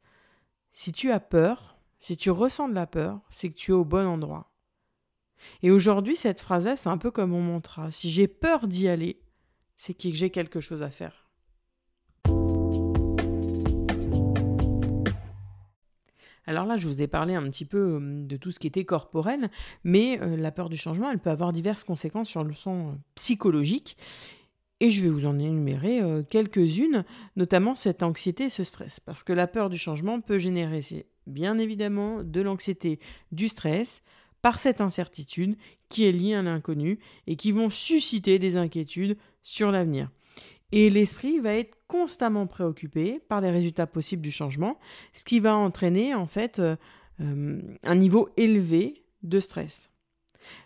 si 0.73 0.91
tu 0.91 1.11
as 1.11 1.19
peur, 1.19 1.78
si 1.99 2.15
tu 2.15 2.31
ressens 2.31 2.69
de 2.69 2.73
la 2.73 2.87
peur, 2.87 3.19
c'est 3.29 3.49
que 3.49 3.55
tu 3.55 3.71
es 3.71 3.75
au 3.75 3.85
bon 3.85 4.07
endroit. 4.07 4.51
Et 5.61 5.71
aujourd'hui, 5.71 6.15
cette 6.15 6.41
phrase-là, 6.41 6.75
c'est 6.75 6.89
un 6.89 6.97
peu 6.97 7.11
comme 7.11 7.31
mon 7.31 7.41
mantra. 7.41 7.91
Si 7.91 8.09
j'ai 8.09 8.27
peur 8.27 8.67
d'y 8.67 8.87
aller, 8.87 9.21
c'est 9.75 9.93
que 9.93 10.09
j'ai 10.09 10.29
quelque 10.29 10.59
chose 10.59 10.83
à 10.83 10.89
faire. 10.89 11.29
Alors 16.45 16.65
là, 16.65 16.77
je 16.77 16.87
vous 16.87 17.03
ai 17.03 17.07
parlé 17.07 17.35
un 17.35 17.43
petit 17.43 17.63
peu 17.63 17.97
hum, 17.97 18.25
de 18.25 18.35
tout 18.35 18.49
ce 18.49 18.57
qui 18.57 18.65
était 18.65 18.83
corporel, 18.83 19.51
mais 19.83 20.19
euh, 20.19 20.35
la 20.35 20.51
peur 20.51 20.69
du 20.69 20.77
changement, 20.77 21.11
elle 21.11 21.19
peut 21.19 21.29
avoir 21.29 21.53
diverses 21.53 21.83
conséquences 21.83 22.27
sur 22.27 22.43
le 22.43 22.55
son 22.55 22.87
euh, 22.87 22.95
psychologique. 23.13 23.97
Et 24.79 24.89
je 24.89 25.03
vais 25.03 25.09
vous 25.09 25.27
en 25.27 25.37
énumérer 25.37 26.01
euh, 26.01 26.23
quelques-unes, 26.23 27.05
notamment 27.35 27.75
cette 27.75 28.01
anxiété 28.01 28.45
et 28.45 28.49
ce 28.49 28.63
stress. 28.63 28.99
Parce 28.99 29.23
que 29.23 29.31
la 29.31 29.45
peur 29.45 29.69
du 29.69 29.77
changement 29.77 30.21
peut 30.21 30.39
générer 30.39 30.81
bien 31.29 31.57
évidemment 31.57 32.23
de 32.23 32.41
l'anxiété, 32.41 32.99
du 33.31 33.47
stress, 33.47 34.03
par 34.41 34.59
cette 34.59 34.81
incertitude 34.81 35.57
qui 35.89 36.05
est 36.05 36.11
liée 36.11 36.35
à 36.35 36.41
l'inconnu 36.41 36.99
et 37.27 37.35
qui 37.35 37.51
vont 37.51 37.69
susciter 37.69 38.39
des 38.39 38.55
inquiétudes 38.55 39.17
sur 39.43 39.71
l'avenir. 39.71 40.09
Et 40.71 40.89
l'esprit 40.89 41.39
va 41.39 41.55
être 41.55 41.77
constamment 41.87 42.45
préoccupé 42.45 43.19
par 43.27 43.41
les 43.41 43.49
résultats 43.49 43.87
possibles 43.87 44.21
du 44.21 44.31
changement, 44.31 44.77
ce 45.13 45.23
qui 45.23 45.39
va 45.39 45.55
entraîner 45.55 46.13
en 46.13 46.27
fait 46.27 46.59
euh, 46.59 46.75
euh, 47.21 47.59
un 47.83 47.95
niveau 47.95 48.29
élevé 48.37 49.03
de 49.23 49.39
stress. 49.39 49.89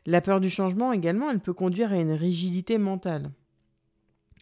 La 0.06 0.22
peur 0.22 0.40
du 0.40 0.50
changement 0.50 0.92
également, 0.92 1.32
elle 1.32 1.40
peut 1.40 1.54
conduire 1.54 1.94
à 1.94 2.00
une 2.00 2.12
rigidité 2.12 2.78
mentale 2.78 3.32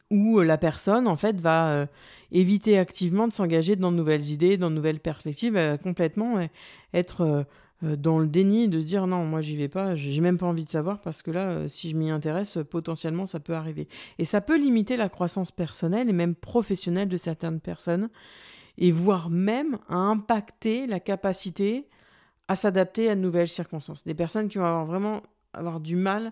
où 0.10 0.42
la 0.42 0.58
personne 0.58 1.08
en 1.08 1.16
fait 1.16 1.40
va 1.40 1.72
euh, 1.72 1.86
éviter 2.32 2.78
activement 2.78 3.28
de 3.28 3.34
s'engager 3.34 3.76
dans 3.76 3.92
de 3.92 3.98
nouvelles 3.98 4.30
idées, 4.30 4.58
dans 4.58 4.70
de 4.70 4.76
nouvelles 4.76 5.00
perspectives, 5.00 5.78
complètement 5.84 6.38
euh, 6.38 6.46
être 6.94 7.46
euh, 7.84 7.96
dans 7.96 8.20
le 8.20 8.28
déni 8.28 8.68
de 8.68 8.80
se 8.80 8.86
dire 8.86 9.08
non, 9.08 9.26
moi 9.26 9.42
j'y 9.42 9.56
vais 9.56 9.68
pas, 9.68 9.96
j'ai 9.96 10.22
même 10.22 10.38
pas 10.38 10.46
envie 10.46 10.66
de 10.66 10.70
savoir 10.70 11.00
parce 11.02 11.22
que 11.22 11.32
là, 11.32 11.52
euh, 11.52 11.68
si 11.68 11.90
je 11.90 11.96
m'y 11.96 12.10
intéresse, 12.10 12.58
potentiellement 12.70 13.26
ça 13.26 13.40
peut 13.40 13.54
arriver. 13.54 13.88
Et 14.18 14.26
ça 14.26 14.42
peut 14.42 14.58
limiter 14.58 14.98
la 14.98 15.10
croissance 15.10 15.52
personnelle 15.52 16.10
et 16.10 16.14
même 16.14 16.36
professionnelle 16.36 17.10
de 17.10 17.18
certaines 17.18 17.60
personnes 17.60 18.10
et 18.78 18.92
voire 18.92 19.30
même 19.30 19.78
à 19.90 19.96
impacter 19.96 20.88
la 20.88 21.00
capacité 21.00 21.88
à 22.48 22.56
s'adapter 22.56 23.10
à 23.10 23.16
de 23.16 23.22
nouvelles 23.22 23.48
circonstances. 23.48 24.04
Des 24.04 24.14
personnes 24.14 24.50
qui 24.50 24.58
vont 24.58 24.66
avoir 24.66 24.86
vraiment 24.86 25.22
avoir 25.54 25.80
du 25.80 25.96
mal 25.96 26.32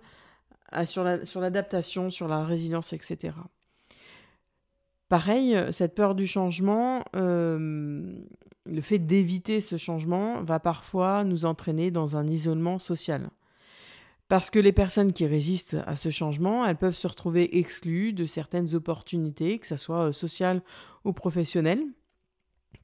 sur 0.85 1.03
l'adaptation, 1.03 2.09
sur, 2.09 2.27
la 2.27 2.45
résilience, 2.45 2.93
etc. 2.93 3.33
Pareil, 5.09 5.59
cette 5.71 5.95
peur 5.95 6.13
du 6.13 6.27
changement, 6.27 7.03
euh, 7.15 8.13
le 8.67 8.81
fait 8.81 8.99
d'éviter 8.99 9.59
ce 9.59 9.75
changement 9.75 10.43
va 10.43 10.59
parfois 10.59 11.23
nous 11.23 11.45
entraîner 11.45 11.89
dans 11.89 12.15
un 12.15 12.27
isolement 12.27 12.77
social. 12.77 13.29
Parce 14.27 14.51
que 14.51 14.59
les 14.59 14.71
personnes 14.71 15.11
qui 15.11 15.25
résistent 15.25 15.77
à 15.87 15.95
ce 15.95 16.11
changement, 16.11 16.63
elles 16.63 16.77
peuvent 16.77 16.95
se 16.95 17.07
retrouver 17.07 17.57
exclues 17.57 18.13
de 18.13 18.27
certaines 18.27 18.75
opportunités, 18.75 19.57
que 19.57 19.65
ce 19.65 19.77
soit 19.77 20.09
euh, 20.09 20.11
sociales 20.11 20.61
ou 21.03 21.13
professionnelles, 21.13 21.83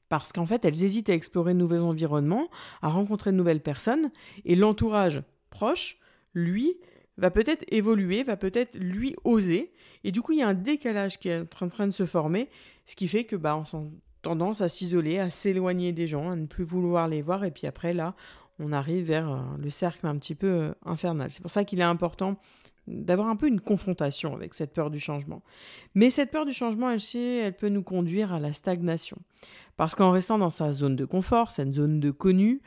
parce 0.08 0.32
qu'en 0.32 0.46
fait, 0.46 0.64
elles 0.64 0.82
hésitent 0.82 1.08
à 1.08 1.14
explorer 1.14 1.54
de 1.54 1.58
nouveaux 1.60 1.84
environnements, 1.84 2.48
à 2.82 2.88
rencontrer 2.88 3.30
de 3.30 3.36
nouvelles 3.36 3.62
personnes, 3.62 4.10
et 4.44 4.56
l'entourage 4.56 5.22
proche, 5.50 5.98
lui, 6.34 6.76
va 7.18 7.30
peut-être 7.30 7.64
évoluer, 7.72 8.22
va 8.22 8.36
peut-être 8.36 8.76
lui 8.78 9.16
oser. 9.24 9.72
Et 10.04 10.12
du 10.12 10.22
coup, 10.22 10.32
il 10.32 10.38
y 10.38 10.42
a 10.42 10.48
un 10.48 10.54
décalage 10.54 11.18
qui 11.18 11.28
est 11.28 11.62
en 11.62 11.68
train 11.68 11.86
de 11.86 11.92
se 11.92 12.06
former, 12.06 12.48
ce 12.86 12.94
qui 12.94 13.08
fait 13.08 13.24
que 13.24 13.36
bah, 13.36 13.56
on 13.56 13.64
sent 13.64 13.90
tendance 14.22 14.60
à 14.60 14.68
s'isoler, 14.68 15.18
à 15.18 15.30
s'éloigner 15.30 15.92
des 15.92 16.08
gens, 16.08 16.30
à 16.30 16.36
ne 16.36 16.46
plus 16.46 16.64
vouloir 16.64 17.08
les 17.08 17.22
voir. 17.22 17.44
Et 17.44 17.50
puis 17.50 17.66
après, 17.66 17.92
là, 17.92 18.14
on 18.58 18.72
arrive 18.72 19.04
vers 19.04 19.30
euh, 19.30 19.38
le 19.58 19.70
cercle 19.70 20.06
un 20.06 20.16
petit 20.16 20.34
peu 20.34 20.46
euh, 20.46 20.74
infernal. 20.84 21.30
C'est 21.30 21.42
pour 21.42 21.50
ça 21.50 21.64
qu'il 21.64 21.80
est 21.80 21.84
important 21.84 22.36
d'avoir 22.86 23.28
un 23.28 23.36
peu 23.36 23.48
une 23.48 23.60
confrontation 23.60 24.34
avec 24.34 24.54
cette 24.54 24.72
peur 24.72 24.90
du 24.90 25.00
changement. 25.00 25.42
Mais 25.94 26.10
cette 26.10 26.30
peur 26.30 26.44
du 26.44 26.52
changement, 26.52 26.90
elle, 26.90 27.00
elle 27.14 27.56
peut 27.56 27.68
nous 27.68 27.82
conduire 27.82 28.32
à 28.32 28.38
la 28.38 28.52
stagnation. 28.52 29.18
Parce 29.76 29.94
qu'en 29.94 30.12
restant 30.12 30.38
dans 30.38 30.50
sa 30.50 30.72
zone 30.72 30.96
de 30.96 31.04
confort, 31.04 31.50
cette 31.50 31.74
zone 31.74 31.98
de 32.00 32.10
connu, 32.10 32.60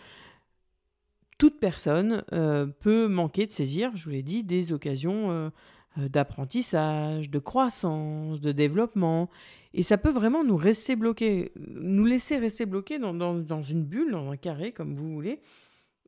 toute 1.40 1.60
personne 1.60 2.24
euh, 2.34 2.68
peut 2.68 3.08
manquer 3.08 3.48
de 3.48 3.52
saisir, 3.52 3.96
je 3.96 4.04
vous 4.04 4.12
l'ai 4.12 4.22
dit, 4.22 4.44
des 4.44 4.74
occasions 4.74 5.32
euh, 5.32 5.50
euh, 5.98 6.10
d'apprentissage, 6.10 7.32
de 7.32 7.40
croissance, 7.40 8.42
de 8.42 8.52
développement. 8.52 9.30
Et 9.74 9.82
ça 9.82 9.98
peut 9.98 10.12
vraiment 10.12 10.44
nous 10.44 10.58
rester 10.58 10.98
bloqués, 10.98 11.54
nous 11.56 12.06
laisser 12.06 12.38
rester 12.38 12.66
bloqués 12.66 13.00
dans, 13.00 13.64
une 13.64 13.86
bulle, 13.86 14.12
dans 14.12 14.30
un 14.30 14.36
carré, 14.36 14.74
comme 14.74 14.94
vous 14.96 15.14
voulez, 15.14 15.40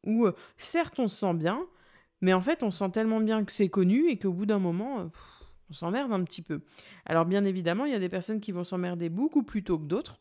où 0.05 0.27
certes 0.57 0.99
on 0.99 1.07
se 1.07 1.17
sent 1.17 1.33
bien, 1.35 1.65
mais 2.21 2.33
en 2.33 2.41
fait 2.41 2.63
on 2.63 2.71
sent 2.71 2.89
tellement 2.91 3.21
bien 3.21 3.45
que 3.45 3.51
c'est 3.51 3.69
connu 3.69 4.09
et 4.09 4.17
qu'au 4.17 4.33
bout 4.33 4.47
d'un 4.47 4.57
moment, 4.57 5.11
on 5.69 5.73
s'emmerde 5.73 6.11
un 6.11 6.23
petit 6.23 6.41
peu. 6.41 6.61
Alors 7.05 7.25
bien 7.25 7.45
évidemment, 7.45 7.85
il 7.85 7.91
y 7.91 7.95
a 7.95 7.99
des 7.99 8.09
personnes 8.09 8.39
qui 8.39 8.51
vont 8.51 8.63
s'emmerder 8.63 9.09
beaucoup 9.09 9.43
plus 9.43 9.63
tôt 9.63 9.77
que 9.77 9.85
d'autres. 9.85 10.19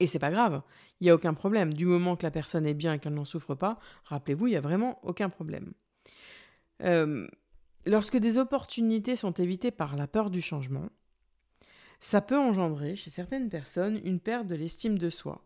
Et 0.00 0.06
c'est 0.06 0.18
pas 0.18 0.30
grave, 0.30 0.62
il 1.00 1.04
n'y 1.04 1.10
a 1.10 1.14
aucun 1.14 1.34
problème. 1.34 1.74
Du 1.74 1.84
moment 1.84 2.16
que 2.16 2.22
la 2.24 2.30
personne 2.30 2.66
est 2.66 2.74
bien 2.74 2.94
et 2.94 2.98
qu'elle 2.98 3.14
n'en 3.14 3.26
souffre 3.26 3.54
pas, 3.54 3.78
rappelez-vous, 4.04 4.46
il 4.46 4.50
n'y 4.50 4.56
a 4.56 4.62
vraiment 4.62 4.98
aucun 5.02 5.28
problème. 5.28 5.72
Euh, 6.82 7.28
lorsque 7.84 8.16
des 8.16 8.38
opportunités 8.38 9.14
sont 9.14 9.32
évitées 9.32 9.70
par 9.70 9.96
la 9.96 10.06
peur 10.06 10.30
du 10.30 10.40
changement, 10.40 10.88
ça 12.00 12.22
peut 12.22 12.38
engendrer 12.38 12.96
chez 12.96 13.10
certaines 13.10 13.50
personnes 13.50 14.00
une 14.04 14.20
perte 14.20 14.46
de 14.46 14.54
l'estime 14.54 14.98
de 14.98 15.10
soi. 15.10 15.44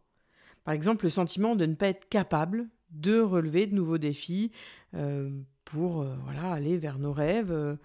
Par 0.62 0.73
exemple, 0.73 1.04
le 1.04 1.11
sentiment 1.11 1.56
de 1.56 1.66
ne 1.66 1.75
pas 1.75 1.88
être 1.88 2.08
capable 2.08 2.68
de 2.90 3.20
relever 3.20 3.66
de 3.66 3.75
nouveaux 3.75 3.99
défis 3.99 4.52
euh, 4.94 5.30
pour 5.64 6.02
euh, 6.02 6.14
voilà, 6.23 6.52
aller 6.52 6.78
vers 6.78 7.00
nos 7.00 7.12
rêves, 7.12 7.76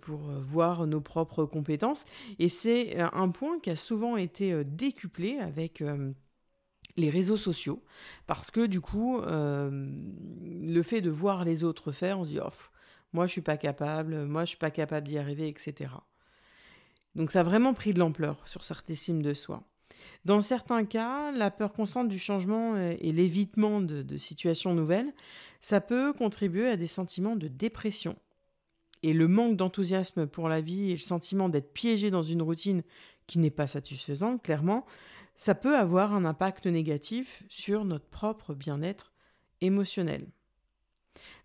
pour 0.00 0.20
voir 0.20 0.86
nos 0.86 1.00
propres 1.00 1.44
compétences. 1.44 2.04
Et 2.38 2.48
c'est 2.48 2.98
euh, 2.98 3.08
un 3.12 3.28
point 3.30 3.58
qui 3.58 3.70
a 3.70 3.76
souvent 3.76 4.16
été 4.16 4.52
euh, 4.52 4.64
décuplé 4.64 5.38
avec 5.38 5.82
les 6.96 7.10
réseaux 7.10 7.36
sociaux, 7.36 7.82
parce 8.26 8.50
que 8.50 8.66
du 8.66 8.80
coup, 8.80 9.20
le 9.20 10.82
fait 10.82 11.00
de 11.00 11.10
voir 11.10 11.44
les 11.44 11.62
autres 11.62 11.92
faire, 11.92 12.18
on 12.18 12.24
se 12.24 12.30
dit, 12.30 12.40
oh, 12.44 12.50
moi 13.12 13.26
je 13.26 13.32
suis 13.32 13.40
pas 13.40 13.56
capable, 13.56 14.24
moi 14.24 14.44
je 14.44 14.50
suis 14.50 14.58
pas 14.58 14.72
capable 14.72 15.06
d'y 15.06 15.16
arriver, 15.16 15.48
etc. 15.48 15.92
Donc 17.14 17.30
ça 17.30 17.40
a 17.40 17.42
vraiment 17.44 17.72
pris 17.72 17.94
de 17.94 18.00
l'ampleur 18.00 18.46
sur 18.48 18.64
cette 18.64 18.90
estime 18.90 19.22
de 19.22 19.32
soi. 19.32 19.62
Dans 20.24 20.40
certains 20.40 20.84
cas, 20.84 21.30
la 21.30 21.52
peur 21.52 21.72
constante 21.72 22.08
du 22.08 22.18
changement 22.18 22.76
et 22.76 23.12
l'évitement 23.12 23.80
de 23.80 24.18
situations 24.18 24.74
nouvelles, 24.74 25.12
ça 25.60 25.80
peut 25.80 26.12
contribuer 26.12 26.68
à 26.68 26.76
des 26.76 26.88
sentiments 26.88 27.36
de 27.36 27.46
dépression 27.46 28.16
et 29.02 29.12
le 29.12 29.28
manque 29.28 29.56
d'enthousiasme 29.56 30.26
pour 30.26 30.48
la 30.48 30.60
vie 30.60 30.90
et 30.90 30.94
le 30.94 30.98
sentiment 30.98 31.48
d'être 31.48 31.72
piégé 31.72 32.10
dans 32.10 32.22
une 32.22 32.42
routine 32.42 32.82
qui 33.26 33.38
n'est 33.38 33.50
pas 33.50 33.66
satisfaisante, 33.66 34.42
clairement, 34.42 34.86
ça 35.34 35.54
peut 35.54 35.76
avoir 35.76 36.14
un 36.14 36.24
impact 36.24 36.66
négatif 36.66 37.44
sur 37.48 37.84
notre 37.84 38.06
propre 38.06 38.54
bien-être 38.54 39.12
émotionnel. 39.60 40.26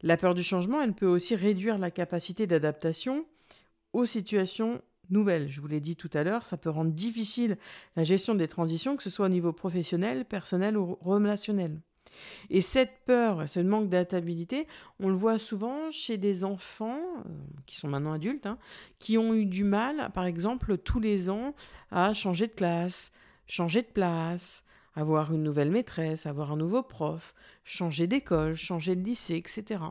La 0.02 0.18
peur 0.18 0.34
du 0.34 0.44
changement, 0.44 0.82
elle 0.82 0.94
peut 0.94 1.08
aussi 1.08 1.36
réduire 1.36 1.78
la 1.78 1.92
capacité 1.92 2.48
d'adaptation 2.48 3.26
aux 3.94 4.06
situations 4.06 4.82
nouvelles. 5.10 5.50
Je 5.50 5.62
vous 5.62 5.68
l'ai 5.68 5.80
dit 5.80 5.96
tout 5.96 6.10
à 6.14 6.24
l'heure, 6.24 6.46
ça 6.46 6.58
peut 6.58 6.70
rendre 6.70 6.92
difficile 6.92 7.58
la 7.96 8.04
gestion 8.04 8.36
des 8.36 8.48
transitions, 8.48 8.98
que 8.98 9.04
ce 9.04 9.10
soit 9.10 9.28
au 9.28 9.30
niveau 9.30 9.54
professionnel, 9.54 10.26
personnel 10.26 10.78
ou 10.78 10.96
relationnel. 11.02 11.80
Et 12.50 12.62
cette 12.62 13.06
peur, 13.06 13.48
ce 13.50 13.60
manque 13.60 13.90
d'adaptabilité, 13.90 14.68
on 15.00 15.10
le 15.10 15.16
voit 15.16 15.40
souvent 15.40 15.92
chez 15.92 16.18
des 16.18 16.44
enfants, 16.44 17.00
euh, 17.26 17.30
qui 17.66 17.78
sont 17.78 17.88
maintenant 17.88 18.14
adultes, 18.14 18.46
hein, 18.46 18.58
qui 19.00 19.18
ont 19.18 19.34
eu 19.34 19.46
du 19.46 19.64
mal, 19.64 20.12
par 20.14 20.26
exemple, 20.26 20.78
tous 20.78 21.00
les 21.00 21.30
ans, 21.30 21.54
à 21.92 22.14
changer 22.14 22.48
de 22.48 22.54
classe, 22.54 23.12
changer 23.48 23.82
de 23.82 23.88
place, 23.88 24.64
avoir 24.96 25.34
une 25.34 25.44
nouvelle 25.44 25.72
maîtresse, 25.72 26.26
avoir 26.26 26.52
un 26.52 26.58
nouveau 26.58 26.84
prof, 26.84 27.34
changer 27.64 28.08
d'école, 28.08 28.56
changer 28.56 28.96
de 28.96 29.04
lycée, 29.04 29.36
etc. 29.36 29.82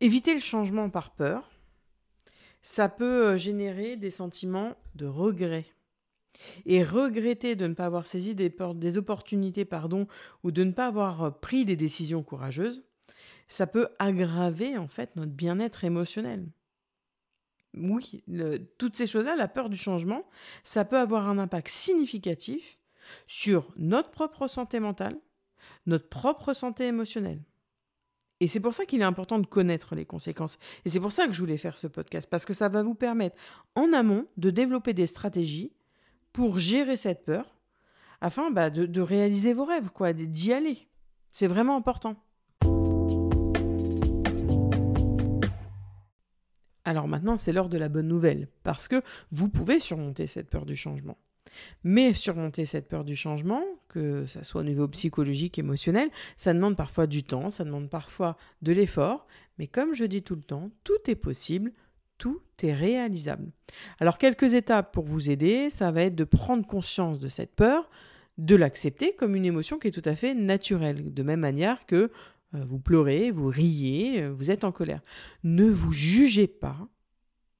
Éviter 0.00 0.34
le 0.34 0.40
changement 0.40 0.90
par 0.90 1.10
peur, 1.10 1.50
ça 2.62 2.88
peut 2.88 3.28
euh, 3.28 3.36
générer 3.38 3.96
des 3.96 4.10
sentiments 4.10 4.76
de 4.94 5.06
regret 5.06 5.66
et 6.66 6.82
regretter 6.82 7.56
de 7.56 7.66
ne 7.66 7.74
pas 7.74 7.86
avoir 7.86 8.06
saisi 8.06 8.34
des, 8.34 8.98
opportunités 8.98 9.64
pardon, 9.64 10.06
ou 10.44 10.50
de 10.50 10.64
ne 10.64 10.72
pas 10.72 10.86
avoir 10.86 11.24
euh, 11.24 11.30
pris 11.30 11.64
des 11.64 11.76
décisions 11.76 12.22
courageuses, 12.22 12.84
ça 13.48 13.66
peut 13.66 13.88
aggraver 13.98 14.76
en 14.76 14.88
fait 14.88 15.16
notre 15.16 15.32
bien-être 15.32 15.84
émotionnel. 15.84 16.46
Oui, 17.74 18.24
toutes 18.78 18.96
ces 18.96 19.06
choses-là, 19.06 19.36
la 19.36 19.48
peur 19.48 19.68
du 19.68 19.76
changement, 19.76 20.26
ça 20.64 20.84
peut 20.84 20.98
avoir 20.98 21.28
un 21.28 21.38
impact 21.38 21.68
significatif 21.68 22.78
sur 23.26 23.72
notre 23.76 24.10
propre 24.10 24.48
santé 24.48 24.80
mentale, 24.80 25.18
notre 25.86 26.08
propre 26.08 26.54
santé 26.54 26.86
émotionnelle. 26.86 27.42
Et 28.40 28.48
c'est 28.48 28.60
pour 28.60 28.74
ça 28.74 28.84
qu'il 28.84 29.00
est 29.00 29.04
important 29.04 29.38
de 29.38 29.46
connaître 29.46 29.94
les 29.94 30.04
conséquences. 30.04 30.58
Et 30.84 30.90
c'est 30.90 31.00
pour 31.00 31.12
ça 31.12 31.26
que 31.26 31.32
je 31.32 31.40
voulais 31.40 31.56
faire 31.56 31.76
ce 31.76 31.86
podcast, 31.86 32.28
parce 32.30 32.44
que 32.44 32.52
ça 32.52 32.68
va 32.68 32.82
vous 32.82 32.94
permettre 32.94 33.36
en 33.74 33.92
amont 33.92 34.26
de 34.36 34.50
développer 34.50 34.94
des 34.94 35.06
stratégies 35.06 35.72
pour 36.32 36.58
gérer 36.58 36.96
cette 36.96 37.24
peur, 37.24 37.56
afin 38.20 38.50
bah, 38.50 38.70
de, 38.70 39.00
réaliser 39.00 39.54
vos 39.54 39.64
rêves, 39.64 39.90
quoi, 39.90 40.12
d'y 40.12 40.52
aller. 40.52 40.88
C'est 41.32 41.46
vraiment 41.46 41.76
important. 41.76 42.16
Alors 46.84 47.06
maintenant, 47.06 47.36
c'est 47.36 47.52
l'heure 47.52 47.68
de 47.68 47.76
la 47.76 47.90
bonne 47.90 48.08
nouvelle, 48.08 48.48
parce 48.62 48.88
que 48.88 49.02
vous 49.30 49.48
pouvez 49.48 49.78
surmonter 49.78 50.26
cette 50.26 50.48
peur 50.48 50.64
du 50.64 50.74
changement. 50.74 51.18
Mais 51.84 52.12
surmonter 52.12 52.64
cette 52.64 52.88
peur 52.88 53.04
du 53.04 53.14
changement, 53.14 53.62
que 53.88 54.26
ça 54.26 54.42
soit 54.42 54.62
au 54.62 54.64
niveau 54.64 54.88
psychologique, 54.88 55.58
émotionnel, 55.58 56.10
ça 56.36 56.52
demande 56.52 56.76
parfois 56.76 57.06
du 57.06 57.24
temps, 57.24 57.50
ça 57.50 57.64
demande 57.64 57.90
parfois 57.90 58.36
de 58.62 58.72
l'effort, 58.72 59.26
mais 59.58 59.66
comme 59.66 59.94
je 59.94 60.04
dis 60.04 60.22
tout 60.22 60.34
le 60.34 60.42
temps, 60.42 60.70
tout 60.84 60.98
est 61.08 61.16
possible, 61.16 61.72
tout 62.18 62.42
est 62.62 62.74
réalisable. 62.74 63.50
Alors 64.00 64.18
quelques 64.18 64.54
étapes 64.54 64.92
pour 64.92 65.04
vous 65.04 65.30
aider, 65.30 65.70
ça 65.70 65.90
va 65.90 66.02
être 66.02 66.14
de 66.14 66.24
prendre 66.24 66.66
conscience 66.66 67.18
de 67.18 67.28
cette 67.28 67.54
peur, 67.54 67.88
de 68.36 68.56
l'accepter 68.56 69.14
comme 69.14 69.34
une 69.34 69.44
émotion 69.44 69.78
qui 69.78 69.88
est 69.88 69.92
tout 69.92 70.08
à 70.08 70.14
fait 70.14 70.34
naturelle, 70.34 71.12
de 71.12 71.22
même 71.22 71.40
manière 71.40 71.86
que 71.86 72.10
euh, 72.54 72.64
vous 72.64 72.78
pleurez, 72.78 73.30
vous 73.30 73.48
riez, 73.48 74.22
euh, 74.22 74.32
vous 74.32 74.50
êtes 74.50 74.64
en 74.64 74.72
colère. 74.72 75.02
Ne 75.44 75.64
vous 75.64 75.92
jugez 75.92 76.46
pas 76.46 76.88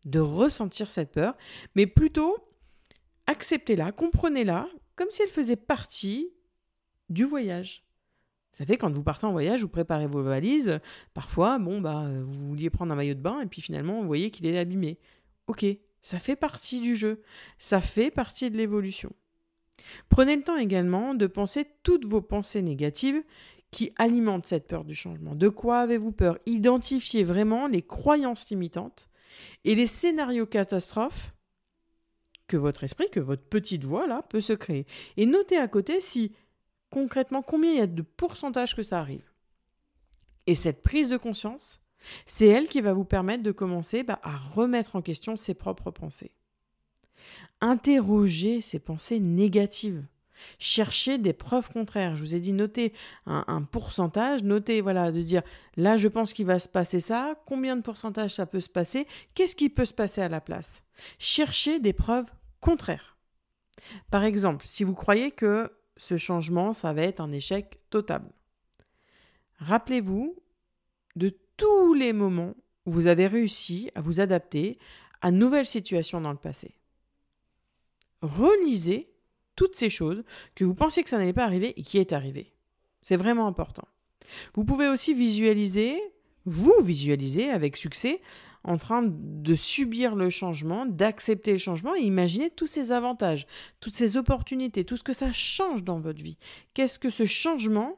de 0.05 0.21
ressentir 0.21 0.89
cette 0.89 1.13
peur, 1.13 1.37
mais 1.75 1.87
plutôt 1.87 2.37
acceptez-la, 3.27 3.93
comprenez-la 3.93 4.67
comme 4.97 5.11
si 5.11 5.23
elle 5.23 5.29
faisait 5.29 5.57
partie 5.57 6.33
du 7.09 7.25
voyage. 7.25 7.88
Ça 8.53 8.65
fait 8.65 8.77
quand 8.77 8.91
vous 8.91 9.03
partez 9.03 9.27
en 9.27 9.33
voyage, 9.33 9.63
vous 9.63 9.69
préparez 9.69 10.07
vos 10.07 10.23
valises. 10.23 10.81
Parfois, 11.15 11.59
bon, 11.59 11.81
bah, 11.81 12.09
vous 12.23 12.47
vouliez 12.47 12.71
prendre 12.71 12.93
un 12.93 12.97
maillot 12.97 13.15
de 13.15 13.21
bain 13.21 13.41
et 13.41 13.47
puis 13.47 13.61
finalement, 13.61 14.01
vous 14.01 14.07
voyez 14.07 14.31
qu'il 14.31 14.47
est 14.47 14.59
abîmé. 14.59 14.99
Ok, 15.47 15.65
ça 16.03 16.19
fait 16.19 16.37
partie 16.37 16.81
du 16.81 16.97
jeu. 16.97 17.23
Ça 17.59 17.81
fait 17.81 18.11
partie 18.11 18.51
de 18.51 18.57
l'évolution. 18.57 19.13
Prenez 20.09 20.37
le 20.37 20.43
temps 20.43 20.57
également 20.57 21.15
de 21.15 21.27
penser 21.27 21.67
toutes 21.83 22.07
vos 22.07 22.21
pensées 22.21 22.63
négatives 22.63 23.23
qui 23.71 23.93
alimentent 23.97 24.47
cette 24.47 24.67
peur 24.67 24.85
du 24.85 24.95
changement 24.95 25.35
De 25.35 25.49
quoi 25.49 25.81
avez-vous 25.81 26.13
peur? 26.13 26.39
Identifiez 26.47 27.25
vraiment 27.25 27.67
les 27.67 27.83
croyances 27.83 28.49
limitantes 28.51 29.09
et 29.65 29.75
les 29.75 29.87
scénarios 29.87 30.47
catastrophes 30.47 31.35
que 32.47 32.57
votre 32.57 32.83
esprit, 32.85 33.11
que 33.11 33.21
votre 33.21 33.45
petite 33.45 33.85
voix 33.85 34.07
là 34.07 34.23
peut 34.23 34.41
se 34.41 34.55
créer. 34.55 34.87
Et 35.17 35.27
notez 35.27 35.59
à 35.59 35.69
côté 35.69 36.01
si 36.01 36.33
concrètement 36.91 37.43
combien 37.43 37.73
il 37.73 37.79
y 37.79 37.83
a 37.83 37.87
de 37.87 38.03
pourcentage 38.03 38.75
que 38.75 38.83
ça 38.83 39.01
arrive. 39.01 39.31
Et 40.47 40.55
cette 40.55 40.83
prise 40.83 41.09
de 41.11 41.17
conscience, 41.17 41.81
c'est 42.25 42.47
elle 42.47 42.69
qui 42.69 42.81
va 42.81 42.93
vous 42.93 43.05
permettre 43.05 43.43
de 43.43 43.53
commencer 43.53 44.03
bah, 44.03 44.21
à 44.23 44.37
remettre 44.37 44.97
en 44.97 45.03
question 45.03 45.37
ses 45.37 45.55
propres 45.55 45.91
pensées. 45.91 46.33
Interrogez 47.61 48.61
ces 48.61 48.79
pensées 48.79 49.21
négatives. 49.21 50.05
Cherchez 50.59 51.19
des 51.19 51.33
preuves 51.33 51.69
contraires. 51.69 52.15
Je 52.17 52.23
vous 52.23 52.35
ai 52.35 52.41
dit, 52.41 52.53
notez 52.53 52.93
un, 53.27 53.63
pourcentage, 53.63 54.45
notez, 54.45 54.81
voilà, 54.81 55.11
de 55.11 55.21
dire, 55.21 55.43
là, 55.77 55.97
je 55.97 56.07
pense 56.07 56.33
qu'il 56.33 56.47
va 56.47 56.61
se 56.61 56.69
passer 56.69 57.01
ça, 57.01 57.35
combien 57.45 57.77
de 57.77 57.83
pourcentage 57.83 58.35
ça 58.35 58.47
peut 58.47 58.61
se 58.61 58.69
passer, 58.69 59.07
qu'est-ce 59.35 59.57
qui 59.57 59.69
peut 59.69 59.85
se 59.85 59.93
passer 59.93 60.23
à 60.23 60.29
la 60.29 60.41
place? 60.41 60.85
Cherchez 61.19 61.81
des 61.81 61.93
preuves 61.93 62.31
contraires. 62.61 63.17
Par 64.11 64.25
exemple, 64.25 64.65
si 64.67 64.85
vous 64.85 64.95
croyez 64.95 65.31
que 65.31 65.73
ce 65.99 66.17
changement, 66.17 66.73
ça 66.73 66.95
va 66.95 67.03
être 67.03 67.21
un 67.21 67.33
échec 67.33 67.79
total, 67.91 68.23
rappelez-vous 69.59 70.37
de 71.17 71.37
tous 71.57 71.93
les 71.93 72.13
moments 72.13 72.55
où 72.87 72.93
vous 72.93 73.07
avez 73.07 73.27
réussi 73.27 73.91
à 73.95 74.01
vous 74.01 74.21
adapter 74.21 74.79
à 75.21 75.31
nouvelles 75.31 75.67
situations 75.67 76.21
dans 76.21 76.31
le 76.31 76.39
passé. 76.39 76.77
Relisez 78.23 79.13
toutes 79.57 79.75
ces 79.75 79.91
choses 79.91 80.23
que 80.55 80.65
vous 80.65 80.75
pensiez 80.75 81.03
que 81.03 81.11
ça 81.11 81.19
n'allait 81.19 81.33
pas 81.33 81.45
arriver 81.45 81.79
et 81.79 81.83
qui 81.83 81.99
est 81.99 82.13
arrivé. 82.13 82.55
C'est 83.03 83.17
vraiment 83.17 83.47
important. 83.47 83.87
Vous 84.55 84.65
pouvez 84.65 84.89
aussi 84.89 85.15
visualiser, 85.15 86.01
vous 86.45 86.75
visualiser 86.83 87.51
avec 87.51 87.77
succès, 87.77 88.21
en 88.65 88.77
train 88.77 89.03
de 89.07 89.55
subir 89.55 90.15
le 90.15 90.31
changement, 90.31 90.87
d'accepter 90.87 91.53
le 91.53 91.59
changement 91.59 91.95
et 91.95 92.03
imaginer 92.03 92.51
tous 92.51 92.67
ces 92.67 92.93
avantages, 92.93 93.47
toutes 93.81 93.95
ces 93.95 94.17
opportunités, 94.17 94.85
tout 94.85 94.97
ce 94.97 95.03
que 95.03 95.13
ça 95.13 95.33
change 95.33 95.85
dans 95.85 96.01
votre 96.01 96.23
vie. 96.23 96.39
Qu'est-ce 96.75 96.99
que 96.99 97.11
ce 97.11 97.25
changement 97.25 97.97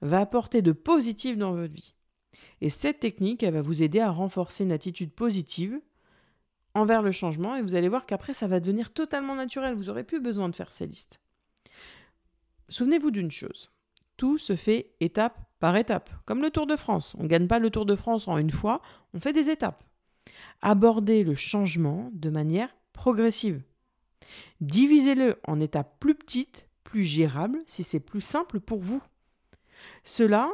va 0.00 0.20
apporter 0.20 0.62
de 0.62 0.72
positif 0.72 1.36
dans 1.36 1.52
votre 1.52 1.74
vie? 1.74 1.94
Et 2.60 2.68
cette 2.68 3.00
technique, 3.00 3.42
elle 3.42 3.54
va 3.54 3.62
vous 3.62 3.82
aider 3.82 4.00
à 4.00 4.10
renforcer 4.10 4.64
une 4.64 4.72
attitude 4.72 5.12
positive 5.12 5.80
envers 6.74 7.02
le 7.02 7.12
changement 7.12 7.56
et 7.56 7.62
vous 7.62 7.74
allez 7.74 7.88
voir 7.88 8.06
qu'après 8.06 8.34
ça 8.34 8.46
va 8.46 8.60
devenir 8.60 8.92
totalement 8.92 9.34
naturel, 9.34 9.74
vous 9.74 9.84
n'aurez 9.84 10.04
plus 10.04 10.20
besoin 10.20 10.48
de 10.48 10.54
faire 10.54 10.72
ces 10.72 10.86
listes. 10.86 11.20
Souvenez-vous 12.68 13.10
d'une 13.10 13.30
chose, 13.30 13.70
tout 14.16 14.38
se 14.38 14.54
fait 14.54 14.94
étape 15.00 15.38
par 15.58 15.76
étape, 15.76 16.10
comme 16.24 16.42
le 16.42 16.50
Tour 16.50 16.66
de 16.66 16.76
France. 16.76 17.16
On 17.18 17.22
ne 17.22 17.28
gagne 17.28 17.48
pas 17.48 17.58
le 17.58 17.70
Tour 17.70 17.86
de 17.86 17.96
France 17.96 18.28
en 18.28 18.36
une 18.36 18.50
fois, 18.50 18.80
on 19.14 19.20
fait 19.20 19.32
des 19.32 19.50
étapes. 19.50 19.84
Abordez 20.62 21.24
le 21.24 21.34
changement 21.34 22.10
de 22.12 22.30
manière 22.30 22.74
progressive. 22.92 23.62
Divisez-le 24.60 25.36
en 25.46 25.60
étapes 25.60 25.98
plus 26.00 26.14
petites, 26.14 26.68
plus 26.84 27.04
gérables, 27.04 27.62
si 27.66 27.82
c'est 27.82 28.00
plus 28.00 28.20
simple 28.20 28.60
pour 28.60 28.80
vous. 28.80 29.02
Cela, 30.04 30.50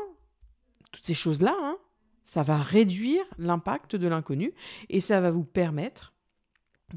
toutes 0.92 1.04
ces 1.04 1.14
choses-là, 1.14 1.54
hein, 1.58 1.76
ça 2.24 2.42
va 2.42 2.56
réduire 2.56 3.24
l'impact 3.38 3.96
de 3.96 4.08
l'inconnu 4.08 4.52
et 4.88 5.00
ça 5.00 5.20
va 5.20 5.30
vous 5.30 5.44
permettre 5.44 6.12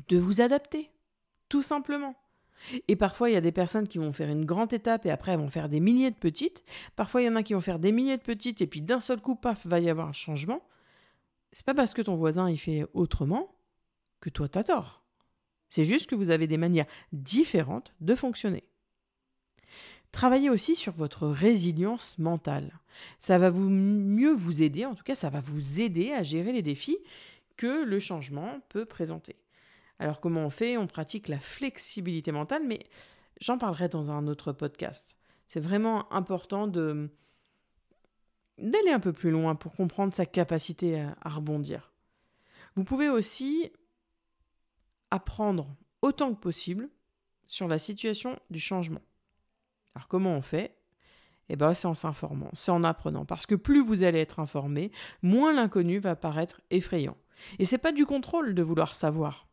de 0.09 0.17
vous 0.17 0.41
adapter, 0.41 0.91
tout 1.49 1.61
simplement. 1.61 2.15
Et 2.87 2.95
parfois, 2.95 3.29
il 3.29 3.33
y 3.33 3.37
a 3.37 3.41
des 3.41 3.51
personnes 3.51 3.87
qui 3.87 3.97
vont 3.97 4.11
faire 4.11 4.29
une 4.29 4.45
grande 4.45 4.73
étape 4.73 5.05
et 5.05 5.11
après, 5.11 5.33
elles 5.33 5.39
vont 5.39 5.49
faire 5.49 5.69
des 5.69 5.79
milliers 5.79 6.11
de 6.11 6.15
petites. 6.15 6.63
Parfois, 6.95 7.21
il 7.21 7.25
y 7.25 7.29
en 7.29 7.35
a 7.35 7.43
qui 7.43 7.53
vont 7.53 7.61
faire 7.61 7.79
des 7.79 7.91
milliers 7.91 8.17
de 8.17 8.23
petites 8.23 8.61
et 8.61 8.67
puis 8.67 8.81
d'un 8.81 8.99
seul 8.99 9.21
coup, 9.21 9.35
paf, 9.35 9.65
va 9.65 9.79
y 9.79 9.89
avoir 9.89 10.07
un 10.07 10.13
changement. 10.13 10.61
C'est 11.51 11.65
pas 11.65 11.73
parce 11.73 11.93
que 11.93 12.01
ton 12.01 12.15
voisin 12.15 12.49
il 12.49 12.57
fait 12.57 12.85
autrement 12.93 13.55
que 14.19 14.29
toi, 14.29 14.47
tu 14.49 14.57
as 14.57 14.63
tort. 14.63 15.03
C'est 15.69 15.85
juste 15.85 16.09
que 16.09 16.15
vous 16.15 16.29
avez 16.29 16.47
des 16.47 16.57
manières 16.57 16.85
différentes 17.11 17.93
de 17.99 18.15
fonctionner. 18.15 18.63
Travaillez 20.11 20.49
aussi 20.49 20.75
sur 20.75 20.93
votre 20.93 21.27
résilience 21.27 22.17
mentale. 22.17 22.79
Ça 23.19 23.37
va 23.37 23.49
vous 23.49 23.69
mieux 23.69 24.33
vous 24.33 24.63
aider, 24.63 24.85
en 24.85 24.95
tout 24.95 25.03
cas, 25.03 25.15
ça 25.15 25.29
va 25.29 25.41
vous 25.41 25.81
aider 25.81 26.11
à 26.13 26.23
gérer 26.23 26.53
les 26.53 26.61
défis 26.61 26.97
que 27.57 27.83
le 27.83 27.99
changement 27.99 28.61
peut 28.69 28.85
présenter. 28.85 29.35
Alors 29.99 30.21
comment 30.21 30.45
on 30.45 30.49
fait? 30.49 30.77
On 30.77 30.87
pratique 30.87 31.27
la 31.27 31.39
flexibilité 31.39 32.31
mentale, 32.31 32.63
mais 32.65 32.79
j'en 33.41 33.57
parlerai 33.57 33.89
dans 33.89 34.11
un 34.11 34.27
autre 34.27 34.53
podcast. 34.53 35.17
C'est 35.47 35.59
vraiment 35.59 36.11
important 36.13 36.67
de 36.67 37.09
d'aller 38.57 38.91
un 38.91 38.99
peu 38.99 39.13
plus 39.13 39.31
loin 39.31 39.55
pour 39.55 39.73
comprendre 39.73 40.13
sa 40.13 40.25
capacité 40.25 41.05
à, 41.21 41.29
rebondir. 41.29 41.93
Vous 42.75 42.83
pouvez 42.83 43.09
aussi 43.09 43.71
apprendre 45.11 45.75
autant 46.01 46.33
que 46.33 46.39
possible 46.39 46.89
sur 47.45 47.67
la 47.67 47.79
situation 47.79 48.37
du 48.49 48.59
changement. 48.59 49.01
Alors 49.95 50.07
comment 50.07 50.35
on 50.35 50.41
fait? 50.41 50.77
Eh 51.49 51.55
ben, 51.55 51.73
c'est 51.73 51.87
en 51.87 51.93
s'informant, 51.93 52.49
c'est 52.53 52.71
en 52.71 52.83
apprenant. 52.83 53.25
Parce 53.25 53.45
que 53.45 53.55
plus 53.55 53.81
vous 53.81 54.03
allez 54.03 54.19
être 54.19 54.39
informé, 54.39 54.91
moins 55.21 55.53
l'inconnu 55.53 55.99
va 55.99 56.15
paraître 56.15 56.61
effrayant. 56.71 57.15
Et 57.57 57.65
c'est 57.65 57.77
pas 57.77 57.93
du 57.93 58.05
contrôle 58.05 58.53
de 58.53 58.63
vouloir 58.63 58.95
savoir. 58.95 59.47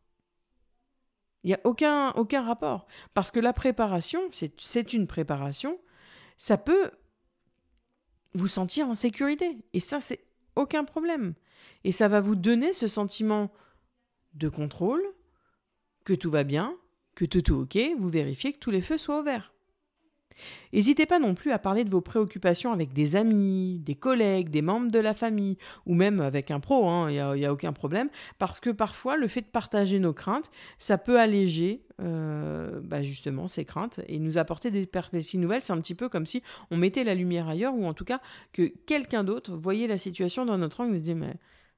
Il 1.43 1.49
n'y 1.49 1.53
a 1.53 1.59
aucun, 1.63 2.09
aucun 2.13 2.43
rapport. 2.43 2.87
Parce 3.13 3.31
que 3.31 3.39
la 3.39 3.53
préparation, 3.53 4.19
c'est 4.31 4.93
une 4.93 5.07
préparation, 5.07 5.79
ça 6.37 6.57
peut 6.57 6.91
vous 8.35 8.47
sentir 8.47 8.87
en 8.87 8.93
sécurité. 8.93 9.57
Et 9.73 9.79
ça, 9.79 9.99
c'est 9.99 10.23
aucun 10.55 10.83
problème. 10.83 11.33
Et 11.83 11.91
ça 11.91 12.07
va 12.07 12.19
vous 12.19 12.35
donner 12.35 12.73
ce 12.73 12.87
sentiment 12.87 13.51
de 14.33 14.49
contrôle, 14.49 15.03
que 16.03 16.13
tout 16.13 16.29
va 16.29 16.43
bien, 16.43 16.77
que 17.15 17.25
tout 17.25 17.51
est 17.51 17.51
OK, 17.51 17.77
vous 17.97 18.09
vérifiez 18.09 18.53
que 18.53 18.59
tous 18.59 18.71
les 18.71 18.81
feux 18.81 18.97
soient 18.97 19.21
ouverts. 19.21 19.54
N'hésitez 20.73 21.05
pas 21.05 21.19
non 21.19 21.35
plus 21.35 21.51
à 21.51 21.59
parler 21.59 21.83
de 21.83 21.89
vos 21.89 22.01
préoccupations 22.01 22.71
avec 22.71 22.93
des 22.93 23.15
amis, 23.15 23.79
des 23.79 23.95
collègues, 23.95 24.49
des 24.49 24.61
membres 24.61 24.91
de 24.91 24.99
la 24.99 25.13
famille, 25.13 25.57
ou 25.85 25.93
même 25.93 26.19
avec 26.19 26.51
un 26.51 26.59
pro, 26.59 26.83
il 27.09 27.17
hein, 27.19 27.35
n'y 27.35 27.45
a, 27.45 27.53
aucun 27.53 27.73
problème, 27.73 28.09
parce 28.37 28.59
que 28.59 28.69
parfois 28.69 29.17
le 29.17 29.27
fait 29.27 29.41
de 29.41 29.47
partager 29.47 29.99
nos 29.99 30.13
craintes, 30.13 30.51
ça 30.77 30.97
peut 30.97 31.19
alléger 31.19 31.85
euh, 32.01 32.81
bah, 32.83 33.01
justement 33.01 33.47
ces 33.47 33.65
craintes 33.65 34.01
et 34.07 34.19
nous 34.19 34.37
apporter 34.37 34.71
des 34.71 34.85
perspectives 34.85 35.39
nouvelles. 35.39 35.61
C'est 35.61 35.73
un 35.73 35.81
petit 35.81 35.95
peu 35.95 36.09
comme 36.09 36.25
si 36.25 36.43
on 36.71 36.77
mettait 36.77 37.03
la 37.03 37.15
lumière 37.15 37.47
ailleurs, 37.47 37.73
ou 37.75 37.85
en 37.85 37.93
tout 37.93 38.05
cas 38.05 38.19
que 38.51 38.63
quelqu'un 38.85 39.23
d'autre 39.23 39.55
voyait 39.55 39.87
la 39.87 39.97
situation 39.97 40.45
dans 40.45 40.57
notre 40.57 40.81
angle 40.81 40.95
et 40.95 40.99
disait 40.99 41.15
mais 41.15 41.35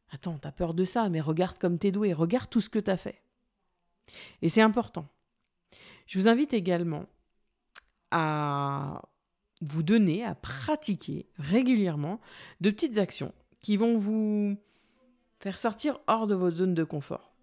attends, 0.09 0.37
t'as 0.39 0.51
peur 0.51 0.73
de 0.73 0.85
ça, 0.85 1.09
mais 1.09 1.21
regarde 1.21 1.57
comme 1.57 1.77
t'es 1.77 1.91
doué, 1.91 2.13
regarde 2.13 2.49
tout 2.49 2.61
ce 2.61 2.69
que 2.69 2.79
t'as 2.79 2.97
fait. 2.97 3.21
Et 4.41 4.49
c'est 4.49 4.61
important. 4.61 5.07
Je 6.07 6.17
vous 6.17 6.27
invite 6.27 6.53
également 6.53 7.05
à 8.11 9.01
vous 9.61 9.83
donner, 9.83 10.23
à 10.23 10.35
pratiquer 10.35 11.27
régulièrement 11.37 12.19
de 12.61 12.69
petites 12.69 12.97
actions 12.97 13.33
qui 13.61 13.77
vont 13.77 13.97
vous 13.97 14.55
faire 15.39 15.57
sortir 15.57 15.99
hors 16.07 16.27
de 16.27 16.35
votre 16.35 16.57
zone 16.57 16.73
de 16.73 16.83
confort. 16.83 17.33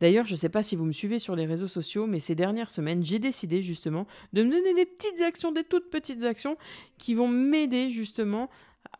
D'ailleurs, 0.00 0.26
je 0.26 0.32
ne 0.32 0.36
sais 0.36 0.48
pas 0.48 0.62
si 0.62 0.76
vous 0.76 0.84
me 0.84 0.92
suivez 0.92 1.18
sur 1.18 1.34
les 1.34 1.46
réseaux 1.46 1.68
sociaux, 1.68 2.06
mais 2.06 2.20
ces 2.20 2.34
dernières 2.34 2.70
semaines, 2.70 3.04
j'ai 3.04 3.18
décidé 3.18 3.62
justement 3.62 4.06
de 4.32 4.42
me 4.42 4.50
donner 4.50 4.74
des 4.74 4.86
petites 4.86 5.20
actions, 5.20 5.50
des 5.50 5.64
toutes 5.64 5.90
petites 5.90 6.24
actions 6.24 6.56
qui 6.98 7.14
vont 7.14 7.28
m'aider 7.28 7.90
justement 7.90 8.48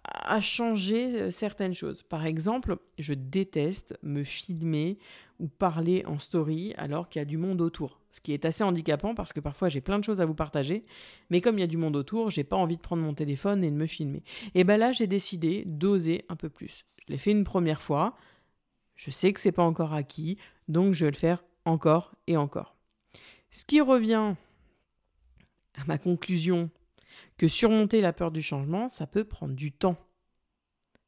à 0.04 0.40
changer 0.40 1.20
euh, 1.20 1.30
certaines 1.30 1.74
choses. 1.74 2.02
Par 2.02 2.26
exemple, 2.26 2.76
je 2.98 3.14
déteste 3.14 3.96
me 4.02 4.24
filmer 4.24 4.98
ou 5.38 5.48
parler 5.48 6.04
en 6.06 6.18
story 6.18 6.74
alors 6.76 7.08
qu'il 7.08 7.20
y 7.20 7.22
a 7.22 7.26
du 7.26 7.36
monde 7.36 7.60
autour. 7.60 8.01
Ce 8.12 8.20
qui 8.20 8.32
est 8.32 8.44
assez 8.44 8.62
handicapant 8.62 9.14
parce 9.14 9.32
que 9.32 9.40
parfois 9.40 9.68
j'ai 9.68 9.80
plein 9.80 9.98
de 9.98 10.04
choses 10.04 10.20
à 10.20 10.26
vous 10.26 10.34
partager, 10.34 10.84
mais 11.30 11.40
comme 11.40 11.58
il 11.58 11.62
y 11.62 11.64
a 11.64 11.68
du 11.68 11.78
monde 11.78 11.96
autour, 11.96 12.30
j'ai 12.30 12.44
pas 12.44 12.56
envie 12.56 12.76
de 12.76 12.82
prendre 12.82 13.02
mon 13.02 13.14
téléphone 13.14 13.64
et 13.64 13.70
de 13.70 13.76
me 13.76 13.86
filmer. 13.86 14.22
Et 14.54 14.64
ben 14.64 14.76
là, 14.76 14.92
j'ai 14.92 15.06
décidé 15.06 15.64
d'oser 15.66 16.24
un 16.28 16.36
peu 16.36 16.50
plus. 16.50 16.84
Je 17.06 17.12
l'ai 17.12 17.18
fait 17.18 17.32
une 17.32 17.44
première 17.44 17.80
fois. 17.80 18.14
Je 18.94 19.10
sais 19.10 19.32
que 19.32 19.40
c'est 19.40 19.50
pas 19.50 19.64
encore 19.64 19.94
acquis, 19.94 20.36
donc 20.68 20.92
je 20.92 21.06
vais 21.06 21.10
le 21.10 21.16
faire 21.16 21.42
encore 21.64 22.14
et 22.26 22.36
encore. 22.36 22.76
Ce 23.50 23.64
qui 23.64 23.80
revient 23.80 24.34
à 25.74 25.84
ma 25.86 25.98
conclusion 25.98 26.70
que 27.38 27.48
surmonter 27.48 28.00
la 28.00 28.12
peur 28.12 28.30
du 28.30 28.42
changement, 28.42 28.88
ça 28.88 29.06
peut 29.06 29.24
prendre 29.24 29.54
du 29.54 29.72
temps. 29.72 29.96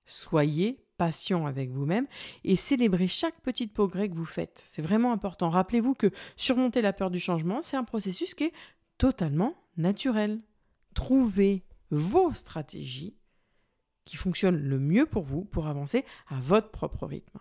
Soyez 0.06 0.83
patient 0.96 1.46
avec 1.46 1.70
vous-même 1.70 2.06
et 2.44 2.56
célébrez 2.56 3.08
chaque 3.08 3.40
petit 3.40 3.66
progrès 3.66 4.08
que 4.08 4.14
vous 4.14 4.24
faites. 4.24 4.62
C'est 4.64 4.82
vraiment 4.82 5.12
important. 5.12 5.50
Rappelez-vous 5.50 5.94
que 5.94 6.10
surmonter 6.36 6.82
la 6.82 6.92
peur 6.92 7.10
du 7.10 7.18
changement, 7.18 7.62
c'est 7.62 7.76
un 7.76 7.84
processus 7.84 8.34
qui 8.34 8.44
est 8.44 8.52
totalement 8.98 9.54
naturel. 9.76 10.40
Trouvez 10.94 11.64
vos 11.90 12.32
stratégies 12.32 13.16
qui 14.04 14.16
fonctionnent 14.16 14.60
le 14.60 14.78
mieux 14.78 15.06
pour 15.06 15.22
vous 15.22 15.44
pour 15.44 15.66
avancer 15.66 16.04
à 16.28 16.36
votre 16.40 16.70
propre 16.70 17.06
rythme. 17.06 17.38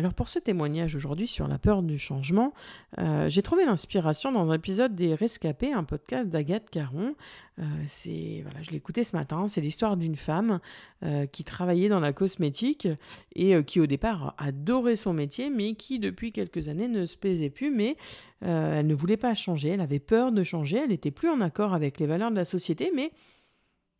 Alors 0.00 0.14
pour 0.14 0.30
ce 0.30 0.38
témoignage 0.38 0.96
aujourd'hui 0.96 1.26
sur 1.26 1.46
la 1.46 1.58
peur 1.58 1.82
du 1.82 1.98
changement, 1.98 2.54
euh, 2.98 3.28
j'ai 3.28 3.42
trouvé 3.42 3.66
l'inspiration 3.66 4.32
dans 4.32 4.50
un 4.50 4.54
épisode 4.54 4.94
des 4.94 5.14
Rescapés, 5.14 5.74
un 5.74 5.84
podcast 5.84 6.30
d'Agathe 6.30 6.70
Caron. 6.70 7.14
Euh, 7.58 7.64
c'est 7.84 8.40
voilà, 8.42 8.62
je 8.62 8.70
l'ai 8.70 8.78
écouté 8.78 9.04
ce 9.04 9.14
matin. 9.14 9.46
C'est 9.46 9.60
l'histoire 9.60 9.98
d'une 9.98 10.16
femme 10.16 10.60
euh, 11.02 11.26
qui 11.26 11.44
travaillait 11.44 11.90
dans 11.90 12.00
la 12.00 12.14
cosmétique 12.14 12.88
et 13.34 13.62
qui 13.64 13.78
au 13.78 13.86
départ 13.86 14.34
adorait 14.38 14.96
son 14.96 15.12
métier, 15.12 15.50
mais 15.50 15.74
qui 15.74 15.98
depuis 15.98 16.32
quelques 16.32 16.68
années 16.68 16.88
ne 16.88 17.04
se 17.04 17.18
plaisait 17.18 17.50
plus. 17.50 17.70
Mais 17.70 17.98
elle 18.40 18.86
ne 18.86 18.94
voulait 18.94 19.18
pas 19.18 19.34
changer. 19.34 19.68
Elle 19.68 19.82
avait 19.82 19.98
peur 19.98 20.32
de 20.32 20.42
changer. 20.42 20.78
Elle 20.78 20.88
n'était 20.88 21.10
plus 21.10 21.28
en 21.28 21.42
accord 21.42 21.74
avec 21.74 22.00
les 22.00 22.06
valeurs 22.06 22.30
de 22.30 22.36
la 22.36 22.46
société, 22.46 22.90
mais 22.96 23.12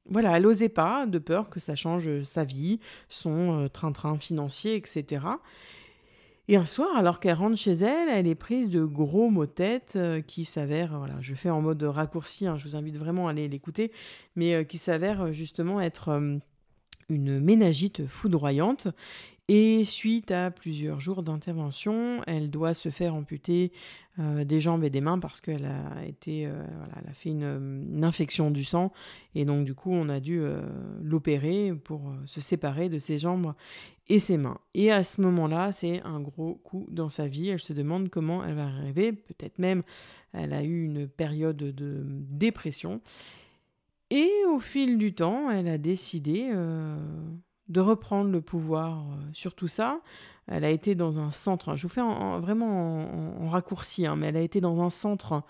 voilà, 0.06 0.38
elle 0.38 0.44
n'osait 0.44 0.70
pas, 0.70 1.04
de 1.04 1.18
peur 1.18 1.50
que 1.50 1.60
ça 1.60 1.74
change 1.74 2.22
sa 2.22 2.44
vie, 2.44 2.80
son 3.10 3.68
train-train 3.70 4.16
financier, 4.16 4.76
etc. 4.76 5.20
Et 6.48 6.56
un 6.56 6.66
soir, 6.66 6.96
alors 6.96 7.20
qu'elle 7.20 7.34
rentre 7.34 7.56
chez 7.56 7.72
elle, 7.72 8.08
elle 8.08 8.26
est 8.26 8.34
prise 8.34 8.70
de 8.70 8.84
gros 8.84 9.30
de 9.30 9.44
tête 9.46 9.92
euh, 9.96 10.20
qui 10.20 10.44
s'avèrent, 10.44 11.08
je 11.20 11.34
fais 11.34 11.50
en 11.50 11.60
mode 11.60 11.82
raccourci, 11.82 12.46
hein, 12.46 12.58
je 12.58 12.68
vous 12.68 12.76
invite 12.76 12.96
vraiment 12.96 13.28
à 13.28 13.30
aller 13.30 13.46
l'écouter, 13.46 13.92
mais 14.34 14.54
euh, 14.54 14.64
qui 14.64 14.78
s'avèrent 14.78 15.26
euh, 15.26 15.32
justement 15.32 15.80
être 15.80 16.20
une 17.08 17.40
ménagite 17.40 18.06
foudroyante. 18.06 18.88
Et 19.52 19.84
suite 19.84 20.30
à 20.30 20.52
plusieurs 20.52 21.00
jours 21.00 21.24
d'intervention, 21.24 22.22
elle 22.28 22.50
doit 22.50 22.72
se 22.72 22.88
faire 22.90 23.16
amputer 23.16 23.72
euh, 24.20 24.44
des 24.44 24.60
jambes 24.60 24.84
et 24.84 24.90
des 24.90 25.00
mains 25.00 25.18
parce 25.18 25.40
qu'elle 25.40 25.64
a 25.64 26.06
été, 26.06 26.46
euh, 26.46 26.52
voilà, 26.78 26.92
elle 27.04 27.12
fait 27.12 27.30
une, 27.30 28.04
infection 28.04 28.52
du 28.52 28.62
sang 28.62 28.92
et 29.34 29.44
donc 29.44 29.64
du 29.64 29.74
coup 29.74 29.90
on 29.90 30.08
a 30.08 30.20
dû 30.20 30.38
euh, 30.40 30.62
l'opérer 31.02 31.72
pour 31.82 32.14
se 32.26 32.40
séparer 32.40 32.88
de 32.88 33.00
ses 33.00 33.18
jambes 33.18 33.54
et 34.06 34.20
ses 34.20 34.36
mains. 34.36 34.60
Et 34.74 34.92
à 34.92 35.02
ce 35.02 35.20
moment-là, 35.20 35.72
c'est 35.72 36.00
un 36.04 36.20
gros 36.20 36.54
coup 36.62 36.86
dans 36.88 37.08
sa 37.08 37.26
vie. 37.26 37.48
Elle 37.48 37.58
se 37.58 37.72
demande 37.72 38.08
comment 38.08 38.44
elle 38.44 38.54
va 38.54 38.66
arriver. 38.66 39.10
Peut-être 39.10 39.58
même 39.58 39.82
elle 40.32 40.52
a 40.52 40.62
eu 40.62 40.84
une 40.84 41.08
période 41.08 41.56
de 41.56 42.04
dépression. 42.06 43.00
Et 44.10 44.30
au 44.48 44.60
fil 44.60 44.96
du 44.96 45.12
temps, 45.12 45.50
elle 45.50 45.66
a 45.66 45.76
décidé 45.76 46.52
de 47.70 47.80
reprendre 47.80 48.30
le 48.30 48.40
pouvoir 48.40 48.98
euh, 48.98 49.16
sur 49.32 49.54
tout 49.54 49.68
ça. 49.68 50.00
Elle 50.48 50.64
a 50.64 50.70
été 50.70 50.96
dans 50.96 51.20
un 51.20 51.30
centre, 51.30 51.76
je 51.76 51.82
vous 51.84 51.88
fais 51.88 52.02
vraiment 52.40 53.40
en, 53.40 53.48
raccourci, 53.48 54.06
hein, 54.06 54.16
mais 54.16 54.26
elle 54.26 54.36
a 54.36 54.40
été 54.40 54.60
dans 54.60 54.82
un 54.82 54.90
centre 54.90 55.44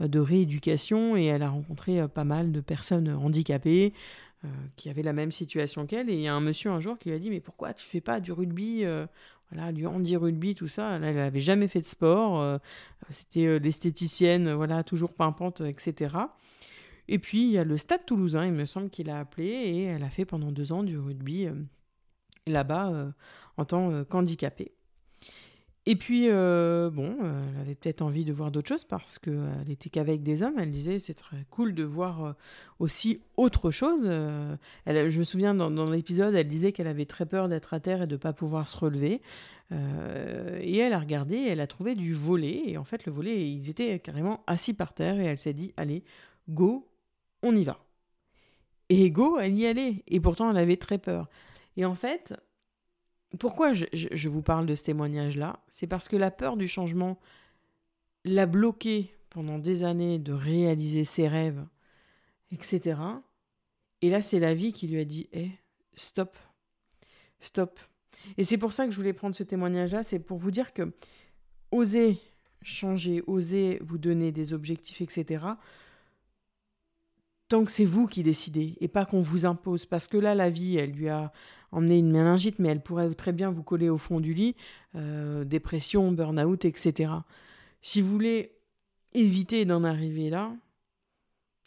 euh, 0.00 0.08
de 0.08 0.18
rééducation 0.18 1.16
et 1.16 1.26
elle 1.26 1.42
a 1.42 1.50
rencontré 1.50 2.00
euh, 2.00 2.08
pas 2.08 2.24
mal 2.24 2.50
de 2.50 2.60
personnes 2.60 3.10
handicapées 3.10 3.92
qui 4.76 4.88
avaient 4.88 5.02
la 5.02 5.14
même 5.14 5.32
situation 5.32 5.86
qu'elle. 5.86 6.08
Et 6.08 6.14
il 6.14 6.20
y 6.20 6.28
a 6.28 6.34
un 6.34 6.40
monsieur 6.40 6.70
un 6.70 6.78
jour 6.78 6.98
qui 6.98 7.08
lui 7.08 7.16
a 7.16 7.18
dit 7.18 7.30
Mais 7.30 7.40
pourquoi 7.40 7.74
tu 7.74 7.84
fais 7.84 8.00
pas 8.00 8.20
du 8.20 8.30
rugby 8.30 8.84
voilà, 9.50 9.72
du 9.72 9.86
handi-rugby, 9.88 10.54
tout 10.54 10.68
ça? 10.68 11.00
elle 11.02 11.16
n'avait 11.16 11.40
jamais 11.40 11.66
fait 11.66 11.80
de 11.80 11.86
sport. 11.86 12.60
C'était 13.10 13.58
l'esthéticienne, 13.58 14.52
voilà, 14.52 14.84
toujours 14.84 15.14
pimpante, 15.14 15.62
etc. 15.62 16.14
Et 17.08 17.18
puis, 17.18 17.42
il 17.42 17.50
y 17.50 17.58
a 17.58 17.64
le 17.64 17.76
Stade 17.76 18.04
toulousain, 18.04 18.46
il 18.46 18.52
me 18.52 18.64
semble 18.64 18.90
qu'il 18.90 19.10
a 19.10 19.18
appelé, 19.18 19.46
et 19.46 19.82
elle 19.84 20.02
a 20.02 20.10
fait 20.10 20.24
pendant 20.24 20.50
deux 20.50 20.72
ans 20.72 20.82
du 20.82 20.98
rugby 20.98 21.46
euh, 21.46 21.54
là-bas 22.46 22.90
euh, 22.90 23.10
en 23.56 23.64
tant 23.64 23.90
euh, 23.90 24.04
qu'handicapée. 24.04 24.72
Et 25.88 25.94
puis, 25.94 26.22
bon, 26.28 27.16
elle 27.20 27.60
avait 27.60 27.76
peut-être 27.76 28.02
envie 28.02 28.24
de 28.24 28.32
voir 28.32 28.50
d'autres 28.50 28.66
choses 28.66 28.82
parce 28.82 29.20
qu'elle 29.20 29.70
était 29.70 29.88
qu'avec 29.88 30.24
des 30.24 30.42
hommes. 30.42 30.58
Elle 30.58 30.72
disait 30.72 30.98
c'est 30.98 31.14
très 31.14 31.46
cool 31.48 31.76
de 31.76 31.84
voir 31.84 32.34
aussi 32.80 33.20
autre 33.36 33.70
chose. 33.70 34.02
Je 34.02 35.18
me 35.18 35.22
souviens 35.22 35.54
dans 35.54 35.88
l'épisode, 35.88 36.34
elle 36.34 36.48
disait 36.48 36.72
qu'elle 36.72 36.88
avait 36.88 37.06
très 37.06 37.24
peur 37.24 37.48
d'être 37.48 37.72
à 37.72 37.78
terre 37.78 38.02
et 38.02 38.08
de 38.08 38.14
ne 38.14 38.20
pas 38.20 38.32
pouvoir 38.32 38.66
se 38.66 38.76
relever. 38.76 39.22
et 39.70 40.76
elle 40.76 40.92
a 40.92 40.98
regardé, 40.98 41.36
elle 41.36 41.60
a 41.60 41.68
trouvé 41.68 41.94
du 41.94 42.14
volet. 42.14 42.64
Et 42.66 42.78
en 42.78 42.84
fait, 42.84 43.06
le 43.06 43.12
volet, 43.12 43.48
ils 43.48 43.70
étaient 43.70 44.00
carrément 44.00 44.42
assis 44.48 44.74
par 44.74 44.92
terre. 44.92 45.20
Et 45.20 45.26
elle 45.26 45.38
s'est 45.38 45.54
dit 45.54 45.72
allez, 45.76 46.02
go, 46.48 46.88
on 47.42 47.54
y 47.54 47.64
va. 47.64 47.84
Et 48.88 49.06
Ego, 49.06 49.38
elle 49.38 49.56
y 49.56 49.66
allait. 49.66 50.02
Et 50.06 50.20
pourtant, 50.20 50.50
elle 50.50 50.58
avait 50.58 50.76
très 50.76 50.98
peur. 50.98 51.28
Et 51.76 51.84
en 51.84 51.94
fait, 51.94 52.34
pourquoi 53.38 53.72
je, 53.72 54.28
vous 54.28 54.42
parle 54.42 54.66
de 54.66 54.74
ce 54.74 54.84
témoignage-là? 54.84 55.60
C'est 55.68 55.86
parce 55.86 56.08
que 56.08 56.16
la 56.16 56.30
peur 56.30 56.56
du 56.56 56.68
changement 56.68 57.18
l'a 58.24 58.46
bloqué 58.46 59.12
pendant 59.30 59.58
des 59.58 59.82
années 59.82 60.18
de 60.18 60.32
réaliser 60.32 61.04
ses 61.04 61.28
rêves, 61.28 61.64
etc. 62.52 62.98
Et 64.02 64.10
là, 64.10 64.22
c'est 64.22 64.38
la 64.38 64.54
vie 64.54 64.72
qui 64.72 64.86
lui 64.86 65.00
a 65.00 65.04
dit 65.04 65.28
Hé, 65.32 65.50
stop, 65.92 66.36
stop. 67.40 67.80
Et 68.38 68.44
c'est 68.44 68.58
pour 68.58 68.72
ça 68.72 68.86
que 68.86 68.92
je 68.92 68.96
voulais 68.96 69.12
prendre 69.12 69.34
ce 69.34 69.42
témoignage-là 69.42 70.02
c'est 70.02 70.18
pour 70.18 70.38
vous 70.38 70.50
dire 70.50 70.72
que 70.72 70.92
oser 71.70 72.18
changer, 72.62 73.22
oser 73.26 73.78
vous 73.82 73.98
donner 73.98 74.32
des 74.32 74.52
objectifs, 74.52 75.00
etc., 75.00 75.44
tant 77.48 77.64
que 77.64 77.70
c'est 77.70 77.84
vous 77.84 78.06
qui 78.06 78.22
décidez 78.22 78.76
et 78.80 78.88
pas 78.88 79.04
qu'on 79.04 79.20
vous 79.20 79.46
impose. 79.46 79.86
Parce 79.86 80.08
que 80.08 80.16
là, 80.16 80.34
la 80.34 80.50
vie, 80.50 80.76
elle 80.76 80.92
lui 80.92 81.08
a 81.08 81.32
emmené 81.72 81.98
une 81.98 82.10
méningite, 82.10 82.58
mais 82.58 82.68
elle 82.68 82.82
pourrait 82.82 83.12
très 83.14 83.32
bien 83.32 83.50
vous 83.50 83.62
coller 83.62 83.88
au 83.88 83.98
fond 83.98 84.20
du 84.20 84.34
lit, 84.34 84.56
euh, 84.94 85.44
dépression, 85.44 86.12
burn-out, 86.12 86.64
etc. 86.64 87.12
Si 87.82 88.00
vous 88.00 88.10
voulez 88.10 88.52
éviter 89.14 89.64
d'en 89.64 89.84
arriver 89.84 90.30
là, 90.30 90.54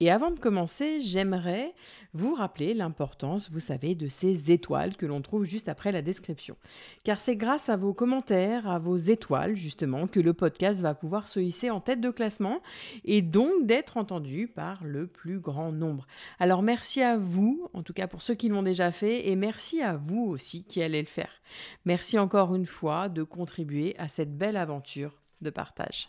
Et 0.00 0.10
avant 0.10 0.30
de 0.30 0.38
commencer, 0.38 1.02
j'aimerais 1.02 1.74
vous 2.14 2.34
rappeler 2.34 2.72
l'importance, 2.72 3.50
vous 3.50 3.60
savez, 3.60 3.94
de 3.94 4.08
ces 4.08 4.50
étoiles 4.50 4.96
que 4.96 5.04
l'on 5.04 5.20
trouve 5.20 5.44
juste 5.44 5.68
après 5.68 5.92
la 5.92 6.00
description. 6.00 6.56
Car 7.04 7.20
c'est 7.20 7.36
grâce 7.36 7.68
à 7.68 7.76
vos 7.76 7.92
commentaires, 7.92 8.66
à 8.66 8.78
vos 8.78 8.96
étoiles, 8.96 9.56
justement, 9.56 10.06
que 10.06 10.18
le 10.18 10.32
podcast 10.32 10.80
va 10.80 10.94
pouvoir 10.94 11.28
se 11.28 11.38
hisser 11.38 11.68
en 11.68 11.80
tête 11.80 12.00
de 12.00 12.10
classement 12.10 12.62
et 13.04 13.20
donc 13.20 13.66
d'être 13.66 13.98
entendu 13.98 14.48
par 14.48 14.82
le 14.84 15.06
plus 15.06 15.38
grand 15.38 15.70
nombre. 15.70 16.06
Alors 16.38 16.62
merci 16.62 17.02
à 17.02 17.18
vous, 17.18 17.68
en 17.74 17.82
tout 17.82 17.92
cas 17.92 18.08
pour 18.08 18.22
ceux 18.22 18.34
qui 18.34 18.48
l'ont 18.48 18.62
déjà 18.62 18.92
fait, 18.92 19.28
et 19.28 19.36
merci 19.36 19.82
à 19.82 19.96
vous 19.96 20.24
aussi 20.24 20.64
qui 20.64 20.82
allez 20.82 21.02
le 21.02 21.06
faire. 21.06 21.42
Merci 21.84 22.18
encore 22.18 22.54
une 22.54 22.66
fois 22.66 23.10
de 23.10 23.22
contribuer 23.22 23.94
à 23.98 24.08
cette 24.08 24.36
belle 24.36 24.56
aventure 24.56 25.20
de 25.42 25.50
partage. 25.50 26.08